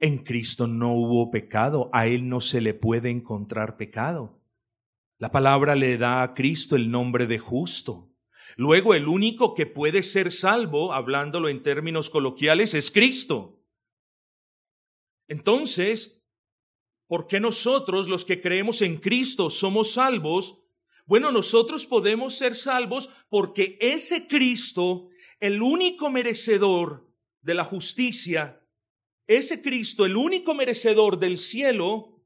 En 0.00 0.18
Cristo 0.18 0.66
no 0.66 0.92
hubo 0.92 1.30
pecado, 1.30 1.90
a 1.92 2.06
Él 2.06 2.28
no 2.28 2.40
se 2.40 2.60
le 2.60 2.74
puede 2.74 3.10
encontrar 3.10 3.76
pecado. 3.76 4.40
La 5.18 5.30
palabra 5.30 5.76
le 5.76 5.96
da 5.98 6.22
a 6.22 6.34
Cristo 6.34 6.76
el 6.76 6.90
nombre 6.90 7.26
de 7.26 7.38
justo. 7.38 8.13
Luego 8.56 8.94
el 8.94 9.08
único 9.08 9.54
que 9.54 9.66
puede 9.66 10.02
ser 10.02 10.32
salvo, 10.32 10.92
hablándolo 10.92 11.48
en 11.48 11.62
términos 11.62 12.10
coloquiales, 12.10 12.74
es 12.74 12.90
Cristo. 12.90 13.62
Entonces, 15.28 16.24
¿por 17.06 17.26
qué 17.26 17.40
nosotros 17.40 18.08
los 18.08 18.24
que 18.24 18.40
creemos 18.40 18.82
en 18.82 18.98
Cristo 18.98 19.50
somos 19.50 19.92
salvos? 19.92 20.62
Bueno, 21.06 21.32
nosotros 21.32 21.86
podemos 21.86 22.34
ser 22.34 22.54
salvos 22.54 23.10
porque 23.28 23.78
ese 23.80 24.26
Cristo, 24.26 25.08
el 25.40 25.62
único 25.62 26.10
merecedor 26.10 27.10
de 27.40 27.54
la 27.54 27.64
justicia, 27.64 28.66
ese 29.26 29.62
Cristo, 29.62 30.04
el 30.04 30.16
único 30.16 30.54
merecedor 30.54 31.18
del 31.18 31.38
cielo, 31.38 32.22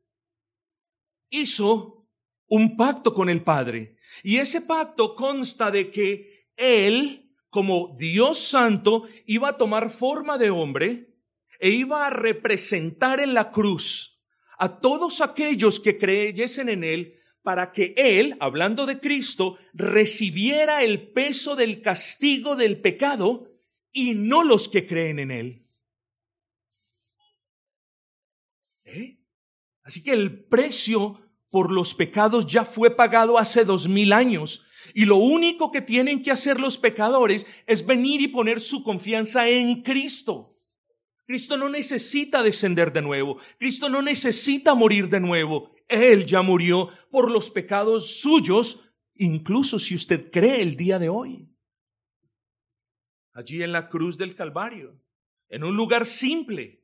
hizo 1.31 2.09
un 2.47 2.77
pacto 2.77 3.15
con 3.15 3.29
el 3.29 3.43
Padre. 3.43 3.98
Y 4.23 4.39
ese 4.39 4.61
pacto 4.61 5.15
consta 5.15 5.71
de 5.71 5.91
que 5.91 6.49
Él, 6.57 7.33
como 7.51 7.97
Dios 7.99 8.39
Santo, 8.39 9.09
iba 9.27 9.51
a 9.51 9.59
tomar 9.59 9.91
forma 9.91 10.39
de 10.39 10.51
hombre 10.51 11.15
e 11.61 11.71
iba 11.71 12.07
a 12.07 12.11
representar 12.11 13.21
en 13.21 13.35
la 13.35 13.51
cruz 13.51 14.23
a 14.59 14.81
todos 14.81 15.21
aquellos 15.21 15.81
que 15.81 15.99
creyesen 15.99 16.69
en 16.69 16.85
Él 16.85 17.15
para 17.43 17.73
que 17.73 17.95
Él, 17.97 18.37
hablando 18.41 18.87
de 18.87 19.01
Cristo, 19.01 19.59
recibiera 19.73 20.83
el 20.83 21.13
peso 21.13 21.57
del 21.57 21.81
castigo 21.81 22.57
del 22.57 22.81
pecado 22.81 23.51
y 23.93 24.15
no 24.15 24.45
los 24.45 24.69
que 24.69 24.87
creen 24.87 25.19
en 25.19 25.31
Él. 25.31 25.63
¿Eh? 28.85 29.19
Así 29.83 30.03
que 30.03 30.13
el 30.13 30.45
precio 30.45 31.28
por 31.51 31.73
los 31.73 31.95
pecados 31.95 32.47
ya 32.47 32.65
fue 32.65 32.95
pagado 32.95 33.39
hace 33.39 33.65
dos 33.65 33.89
mil 33.89 34.13
años. 34.13 34.65
Y 34.95 35.05
lo 35.05 35.17
único 35.17 35.71
que 35.71 35.83
tienen 35.83 36.23
que 36.23 36.31
hacer 36.31 36.61
los 36.61 36.79
pecadores 36.79 37.47
es 37.67 37.85
venir 37.85 38.21
y 38.21 38.29
poner 38.29 38.61
su 38.61 38.83
confianza 38.83 39.49
en 39.49 39.83
Cristo. 39.83 40.55
Cristo 41.27 41.59
no 41.59 41.69
necesita 41.69 42.43
descender 42.43 42.93
de 42.93 43.03
nuevo. 43.03 43.39
Cristo 43.59 43.89
no 43.89 44.01
necesita 44.01 44.75
morir 44.75 45.09
de 45.09 45.21
nuevo. 45.21 45.75
Él 45.89 46.27
ya 46.27 46.43
murió 46.43 46.89
por 47.11 47.31
los 47.31 47.51
pecados 47.51 48.21
suyos, 48.21 48.81
incluso 49.15 49.79
si 49.79 49.95
usted 49.95 50.31
cree 50.31 50.63
el 50.63 50.77
día 50.77 50.99
de 50.99 51.09
hoy. 51.09 51.55
Allí 53.35 53.63
en 53.63 53.73
la 53.73 53.89
cruz 53.89 54.17
del 54.17 54.35
Calvario, 54.35 55.01
en 55.49 55.65
un 55.65 55.77
lugar 55.77 56.07
simple. 56.07 56.83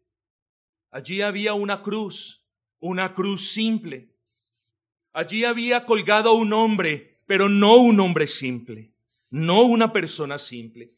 Allí 0.90 1.22
había 1.22 1.54
una 1.54 1.82
cruz, 1.82 2.46
una 2.78 3.14
cruz 3.14 3.48
simple 3.48 4.13
Allí 5.14 5.44
había 5.44 5.86
colgado 5.86 6.32
un 6.34 6.52
hombre, 6.52 7.22
pero 7.24 7.48
no 7.48 7.76
un 7.76 8.00
hombre 8.00 8.26
simple, 8.26 8.92
no 9.30 9.62
una 9.62 9.92
persona 9.92 10.38
simple. 10.38 10.90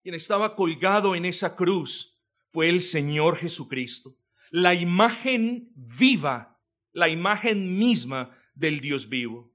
Quien 0.00 0.14
estaba 0.14 0.54
colgado 0.54 1.16
en 1.16 1.24
esa 1.24 1.56
cruz 1.56 2.22
fue 2.50 2.68
el 2.68 2.80
Señor 2.80 3.36
Jesucristo, 3.36 4.16
la 4.52 4.74
imagen 4.74 5.72
viva, 5.74 6.62
la 6.92 7.08
imagen 7.08 7.76
misma 7.76 8.38
del 8.54 8.80
Dios 8.80 9.08
vivo, 9.08 9.52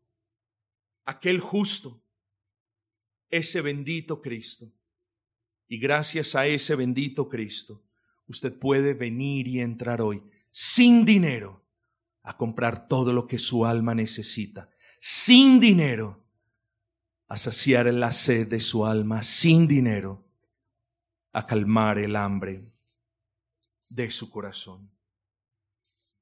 aquel 1.06 1.40
justo, 1.40 2.04
ese 3.30 3.62
bendito 3.62 4.22
Cristo. 4.22 4.70
Y 5.70 5.80
gracias 5.80 6.36
a 6.36 6.46
ese 6.46 6.76
bendito 6.76 7.30
Cristo, 7.30 7.86
usted 8.28 8.60
puede 8.60 8.96
venir 8.96 9.48
y 9.48 9.62
entrar 9.62 10.02
hoy 10.02 10.22
sin 10.52 11.06
dinero 11.06 11.69
a 12.30 12.38
comprar 12.38 12.88
todo 12.88 13.12
lo 13.12 13.26
que 13.26 13.40
su 13.40 13.66
alma 13.66 13.96
necesita, 13.96 14.70
sin 15.00 15.60
dinero, 15.60 16.24
a 17.28 17.36
saciar 17.38 17.92
la 17.92 18.12
sed 18.12 18.48
de 18.48 18.60
su 18.60 18.86
alma, 18.86 19.24
sin 19.24 19.68
dinero, 19.68 20.24
a 21.32 21.48
calmar 21.48 21.98
el 21.98 22.16
hambre 22.16 22.72
de 23.90 24.12
su 24.12 24.30
corazón. 24.30 24.92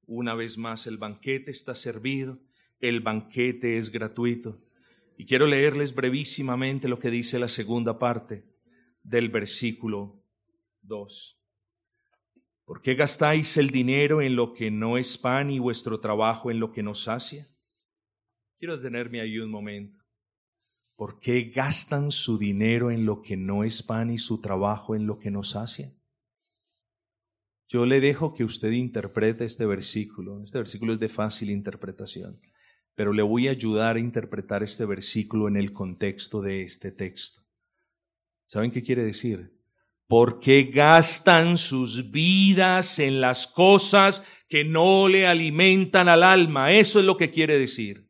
Una 0.06 0.34
vez 0.34 0.56
más, 0.56 0.86
el 0.86 0.96
banquete 0.96 1.50
está 1.50 1.74
servido, 1.74 2.40
el 2.80 3.00
banquete 3.00 3.76
es 3.76 3.90
gratuito. 3.92 4.64
Y 5.18 5.26
quiero 5.26 5.46
leerles 5.46 5.94
brevísimamente 5.94 6.88
lo 6.88 6.98
que 6.98 7.10
dice 7.10 7.38
la 7.38 7.48
segunda 7.48 7.98
parte 7.98 8.46
del 9.02 9.28
versículo 9.28 10.24
2. 10.80 11.37
¿Por 12.68 12.82
qué 12.82 12.96
gastáis 12.96 13.56
el 13.56 13.70
dinero 13.70 14.20
en 14.20 14.36
lo 14.36 14.52
que 14.52 14.70
no 14.70 14.98
es 14.98 15.16
pan 15.16 15.50
y 15.50 15.58
vuestro 15.58 16.00
trabajo 16.00 16.50
en 16.50 16.60
lo 16.60 16.70
que 16.70 16.82
no 16.82 16.94
sacia? 16.94 17.48
Quiero 18.58 18.76
detenerme 18.76 19.22
ahí 19.22 19.38
un 19.38 19.50
momento. 19.50 20.04
¿Por 20.94 21.18
qué 21.18 21.44
gastan 21.44 22.10
su 22.12 22.36
dinero 22.36 22.90
en 22.90 23.06
lo 23.06 23.22
que 23.22 23.38
no 23.38 23.64
es 23.64 23.82
pan 23.82 24.10
y 24.10 24.18
su 24.18 24.42
trabajo 24.42 24.94
en 24.94 25.06
lo 25.06 25.18
que 25.18 25.30
no 25.30 25.42
sacia? 25.44 25.94
Yo 27.68 27.86
le 27.86 28.00
dejo 28.00 28.34
que 28.34 28.44
usted 28.44 28.72
interprete 28.72 29.46
este 29.46 29.64
versículo. 29.64 30.42
Este 30.42 30.58
versículo 30.58 30.92
es 30.92 31.00
de 31.00 31.08
fácil 31.08 31.48
interpretación, 31.48 32.38
pero 32.94 33.14
le 33.14 33.22
voy 33.22 33.48
a 33.48 33.52
ayudar 33.52 33.96
a 33.96 34.00
interpretar 34.00 34.62
este 34.62 34.84
versículo 34.84 35.48
en 35.48 35.56
el 35.56 35.72
contexto 35.72 36.42
de 36.42 36.64
este 36.64 36.92
texto. 36.92 37.40
¿Saben 38.44 38.70
qué 38.70 38.82
quiere 38.82 39.04
decir? 39.04 39.57
Porque 40.08 40.64
gastan 40.64 41.58
sus 41.58 42.10
vidas 42.10 42.98
en 42.98 43.20
las 43.20 43.46
cosas 43.46 44.24
que 44.48 44.64
no 44.64 45.06
le 45.06 45.26
alimentan 45.26 46.08
al 46.08 46.22
alma. 46.22 46.72
Eso 46.72 46.98
es 46.98 47.04
lo 47.04 47.18
que 47.18 47.30
quiere 47.30 47.58
decir. 47.58 48.08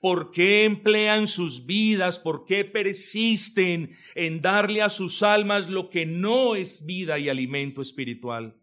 ¿Por 0.00 0.30
qué 0.30 0.64
emplean 0.64 1.26
sus 1.26 1.66
vidas? 1.66 2.18
¿Por 2.18 2.46
qué 2.46 2.64
persisten 2.64 3.94
en 4.14 4.40
darle 4.40 4.80
a 4.80 4.88
sus 4.88 5.22
almas 5.22 5.68
lo 5.68 5.90
que 5.90 6.06
no 6.06 6.54
es 6.54 6.86
vida 6.86 7.18
y 7.18 7.28
alimento 7.28 7.82
espiritual? 7.82 8.58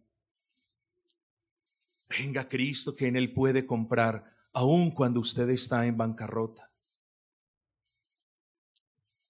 Venga 2.10 2.50
Cristo 2.50 2.96
que 2.96 3.08
en 3.08 3.16
Él 3.16 3.34
puede 3.34 3.68
comprar, 3.68 4.26
aun 4.52 4.90
cuando 4.92 5.20
usted 5.20 5.50
está 5.50 5.86
en 5.86 5.98
bancarrota. 5.98 6.72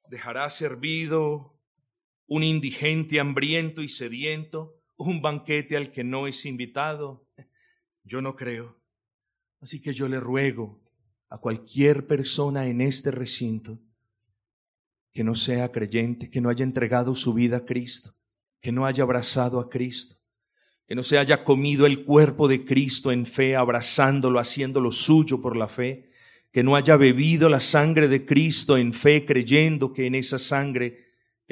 Dejará 0.07 0.49
servido 0.49 1.52
un 2.27 2.43
indigente 2.43 3.19
hambriento 3.19 3.81
y 3.81 3.89
sediento, 3.89 4.79
un 4.95 5.21
banquete 5.21 5.77
al 5.77 5.91
que 5.91 6.03
no 6.03 6.27
es 6.27 6.45
invitado? 6.45 7.27
Yo 8.03 8.21
no 8.21 8.35
creo. 8.35 8.79
Así 9.61 9.81
que 9.81 9.93
yo 9.93 10.07
le 10.07 10.19
ruego 10.19 10.81
a 11.29 11.37
cualquier 11.37 12.05
persona 12.05 12.67
en 12.67 12.81
este 12.81 13.11
recinto 13.11 13.79
que 15.13 15.23
no 15.23 15.35
sea 15.35 15.71
creyente, 15.71 16.29
que 16.29 16.41
no 16.41 16.49
haya 16.49 16.63
entregado 16.63 17.15
su 17.15 17.33
vida 17.33 17.57
a 17.57 17.65
Cristo, 17.65 18.15
que 18.59 18.71
no 18.71 18.85
haya 18.85 19.03
abrazado 19.03 19.59
a 19.59 19.69
Cristo, 19.69 20.15
que 20.87 20.95
no 20.95 21.03
se 21.03 21.17
haya 21.17 21.43
comido 21.43 21.85
el 21.85 22.03
cuerpo 22.03 22.47
de 22.47 22.65
Cristo 22.65 23.11
en 23.11 23.25
fe, 23.25 23.55
abrazándolo, 23.55 24.39
haciéndolo 24.39 24.91
suyo 24.91 25.39
por 25.39 25.55
la 25.55 25.67
fe, 25.67 26.09
que 26.51 26.63
no 26.63 26.75
haya 26.75 26.97
bebido 26.97 27.47
la 27.47 27.59
sangre 27.59 28.07
de 28.07 28.25
Cristo 28.25 28.77
en 28.77 28.93
fe, 28.93 29.25
creyendo 29.25 29.93
que 29.93 30.05
en 30.05 30.15
esa 30.15 30.37
sangre 30.37 31.02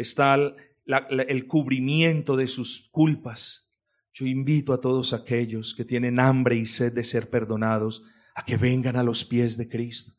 está 0.02 0.36
el 0.36 1.48
cubrimiento 1.48 2.36
de 2.36 2.48
sus 2.48 2.90
culpas. 2.92 3.72
Yo 4.14 4.26
invito 4.26 4.74
a 4.74 4.82
todos 4.82 5.14
aquellos 5.14 5.74
que 5.74 5.86
tienen 5.86 6.20
hambre 6.20 6.58
y 6.58 6.66
sed 6.66 6.94
de 6.94 7.04
ser 7.04 7.30
perdonados 7.30 8.04
a 8.36 8.44
que 8.44 8.58
vengan 8.58 8.98
a 8.98 9.04
los 9.04 9.24
pies 9.24 9.58
de 9.58 9.70
Cristo. 9.70 10.14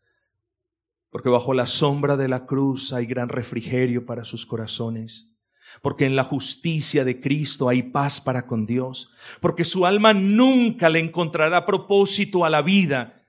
Porque 1.10 1.28
bajo 1.28 1.52
la 1.52 1.66
sombra 1.66 2.16
de 2.16 2.28
la 2.28 2.46
cruz 2.46 2.92
hay 2.92 3.04
gran 3.04 3.28
refrigerio 3.28 4.06
para 4.06 4.24
sus 4.24 4.46
corazones. 4.46 5.36
Porque 5.82 6.06
en 6.06 6.16
la 6.16 6.24
justicia 6.24 7.04
de 7.04 7.20
Cristo 7.20 7.68
hay 7.68 7.82
paz 7.82 8.20
para 8.20 8.46
con 8.46 8.66
Dios. 8.66 9.12
Porque 9.40 9.64
su 9.64 9.84
alma 9.84 10.14
nunca 10.14 10.88
le 10.88 11.00
encontrará 11.00 11.66
propósito 11.66 12.44
a 12.44 12.50
la 12.50 12.62
vida 12.62 13.22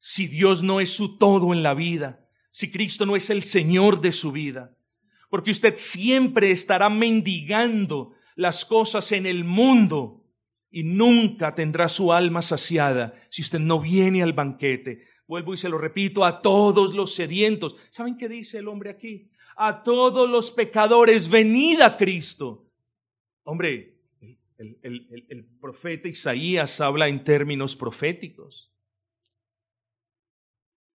si 0.00 0.26
Dios 0.26 0.64
no 0.64 0.80
es 0.80 0.90
su 0.90 1.16
todo 1.16 1.52
en 1.52 1.62
la 1.62 1.74
vida. 1.74 2.28
Si 2.50 2.72
Cristo 2.72 3.06
no 3.06 3.14
es 3.14 3.30
el 3.30 3.44
Señor 3.44 4.00
de 4.00 4.10
su 4.10 4.32
vida 4.32 4.76
porque 5.32 5.50
usted 5.50 5.76
siempre 5.78 6.50
estará 6.50 6.90
mendigando 6.90 8.12
las 8.34 8.66
cosas 8.66 9.12
en 9.12 9.24
el 9.24 9.44
mundo 9.44 10.26
y 10.70 10.82
nunca 10.82 11.54
tendrá 11.54 11.88
su 11.88 12.12
alma 12.12 12.42
saciada 12.42 13.14
si 13.30 13.40
usted 13.40 13.58
no 13.58 13.80
viene 13.80 14.22
al 14.22 14.34
banquete. 14.34 15.08
Vuelvo 15.26 15.54
y 15.54 15.56
se 15.56 15.70
lo 15.70 15.78
repito, 15.78 16.26
a 16.26 16.42
todos 16.42 16.92
los 16.92 17.14
sedientos. 17.14 17.76
¿Saben 17.88 18.18
qué 18.18 18.28
dice 18.28 18.58
el 18.58 18.68
hombre 18.68 18.90
aquí? 18.90 19.30
A 19.56 19.82
todos 19.82 20.28
los 20.28 20.50
pecadores, 20.50 21.30
venid 21.30 21.80
a 21.80 21.96
Cristo. 21.96 22.70
Hombre, 23.44 24.02
el, 24.58 25.26
el 25.30 25.46
profeta 25.62 26.08
Isaías 26.08 26.78
habla 26.82 27.08
en 27.08 27.24
términos 27.24 27.74
proféticos. 27.74 28.70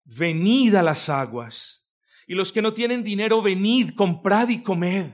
Venid 0.02 0.74
a 0.74 0.82
las 0.82 1.08
aguas 1.08 1.83
y 2.26 2.34
los 2.34 2.52
que 2.52 2.62
no 2.62 2.72
tienen 2.72 3.02
dinero, 3.02 3.42
venid, 3.42 3.90
comprad 3.90 4.48
y 4.48 4.62
comed. 4.62 5.12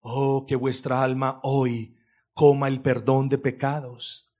Oh, 0.00 0.46
que 0.46 0.56
vuestra 0.56 1.02
alma 1.02 1.40
hoy 1.42 1.96
coma 2.32 2.68
el 2.68 2.80
perdón 2.80 3.28
de 3.28 3.38
pecados. 3.38 4.32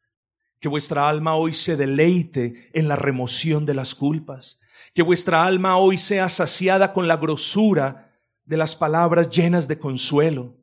Que 0.60 0.68
vuestra 0.68 1.08
alma 1.08 1.34
hoy 1.34 1.52
se 1.52 1.76
deleite 1.76 2.70
en 2.72 2.88
la 2.88 2.96
remoción 2.96 3.66
de 3.66 3.74
las 3.74 3.94
culpas. 3.94 4.60
Que 4.94 5.02
vuestra 5.02 5.44
alma 5.44 5.76
hoy 5.76 5.98
sea 5.98 6.28
saciada 6.28 6.92
con 6.92 7.08
la 7.08 7.16
grosura 7.16 8.12
de 8.44 8.56
las 8.56 8.76
palabras 8.76 9.28
llenas 9.30 9.68
de 9.68 9.78
consuelo. 9.78 10.56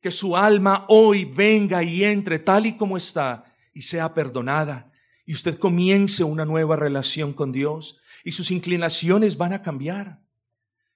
Que 0.00 0.10
su 0.10 0.36
alma 0.36 0.86
hoy 0.88 1.24
venga 1.24 1.82
y 1.82 2.02
entre 2.02 2.38
tal 2.38 2.66
y 2.66 2.76
como 2.76 2.96
está 2.96 3.44
y 3.72 3.82
sea 3.82 4.14
perdonada. 4.14 4.92
Y 5.24 5.34
usted 5.34 5.58
comience 5.58 6.24
una 6.24 6.44
nueva 6.44 6.76
relación 6.76 7.32
con 7.32 7.52
Dios 7.52 8.00
y 8.24 8.32
sus 8.32 8.50
inclinaciones 8.50 9.36
van 9.36 9.52
a 9.52 9.62
cambiar. 9.62 10.20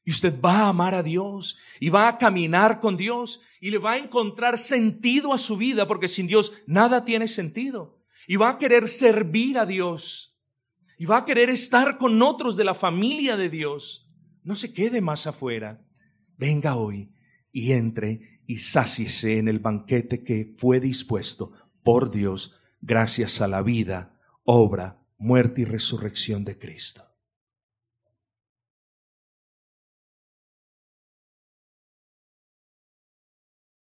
Y 0.06 0.12
usted 0.12 0.40
va 0.40 0.60
a 0.60 0.68
amar 0.68 0.94
a 0.94 1.02
Dios 1.02 1.58
y 1.80 1.90
va 1.90 2.06
a 2.06 2.16
caminar 2.16 2.78
con 2.78 2.96
Dios 2.96 3.40
y 3.60 3.72
le 3.72 3.78
va 3.78 3.94
a 3.94 3.98
encontrar 3.98 4.56
sentido 4.56 5.32
a 5.32 5.38
su 5.38 5.56
vida 5.56 5.88
porque 5.88 6.06
sin 6.06 6.28
Dios 6.28 6.52
nada 6.64 7.04
tiene 7.04 7.26
sentido. 7.26 7.98
Y 8.28 8.36
va 8.36 8.50
a 8.50 8.58
querer 8.58 8.88
servir 8.88 9.58
a 9.58 9.66
Dios 9.66 10.38
y 10.96 11.06
va 11.06 11.18
a 11.18 11.24
querer 11.24 11.50
estar 11.50 11.98
con 11.98 12.22
otros 12.22 12.56
de 12.56 12.62
la 12.62 12.74
familia 12.74 13.36
de 13.36 13.50
Dios. 13.50 14.08
No 14.44 14.54
se 14.54 14.72
quede 14.72 15.00
más 15.00 15.26
afuera. 15.26 15.84
Venga 16.38 16.76
hoy 16.76 17.10
y 17.50 17.72
entre 17.72 18.42
y 18.46 18.58
sáciese 18.58 19.38
en 19.38 19.48
el 19.48 19.58
banquete 19.58 20.22
que 20.22 20.54
fue 20.56 20.78
dispuesto 20.78 21.50
por 21.82 22.12
Dios 22.12 22.60
gracias 22.80 23.40
a 23.40 23.48
la 23.48 23.60
vida, 23.60 24.20
obra, 24.44 25.02
muerte 25.18 25.62
y 25.62 25.64
resurrección 25.64 26.44
de 26.44 26.56
Cristo. 26.56 27.05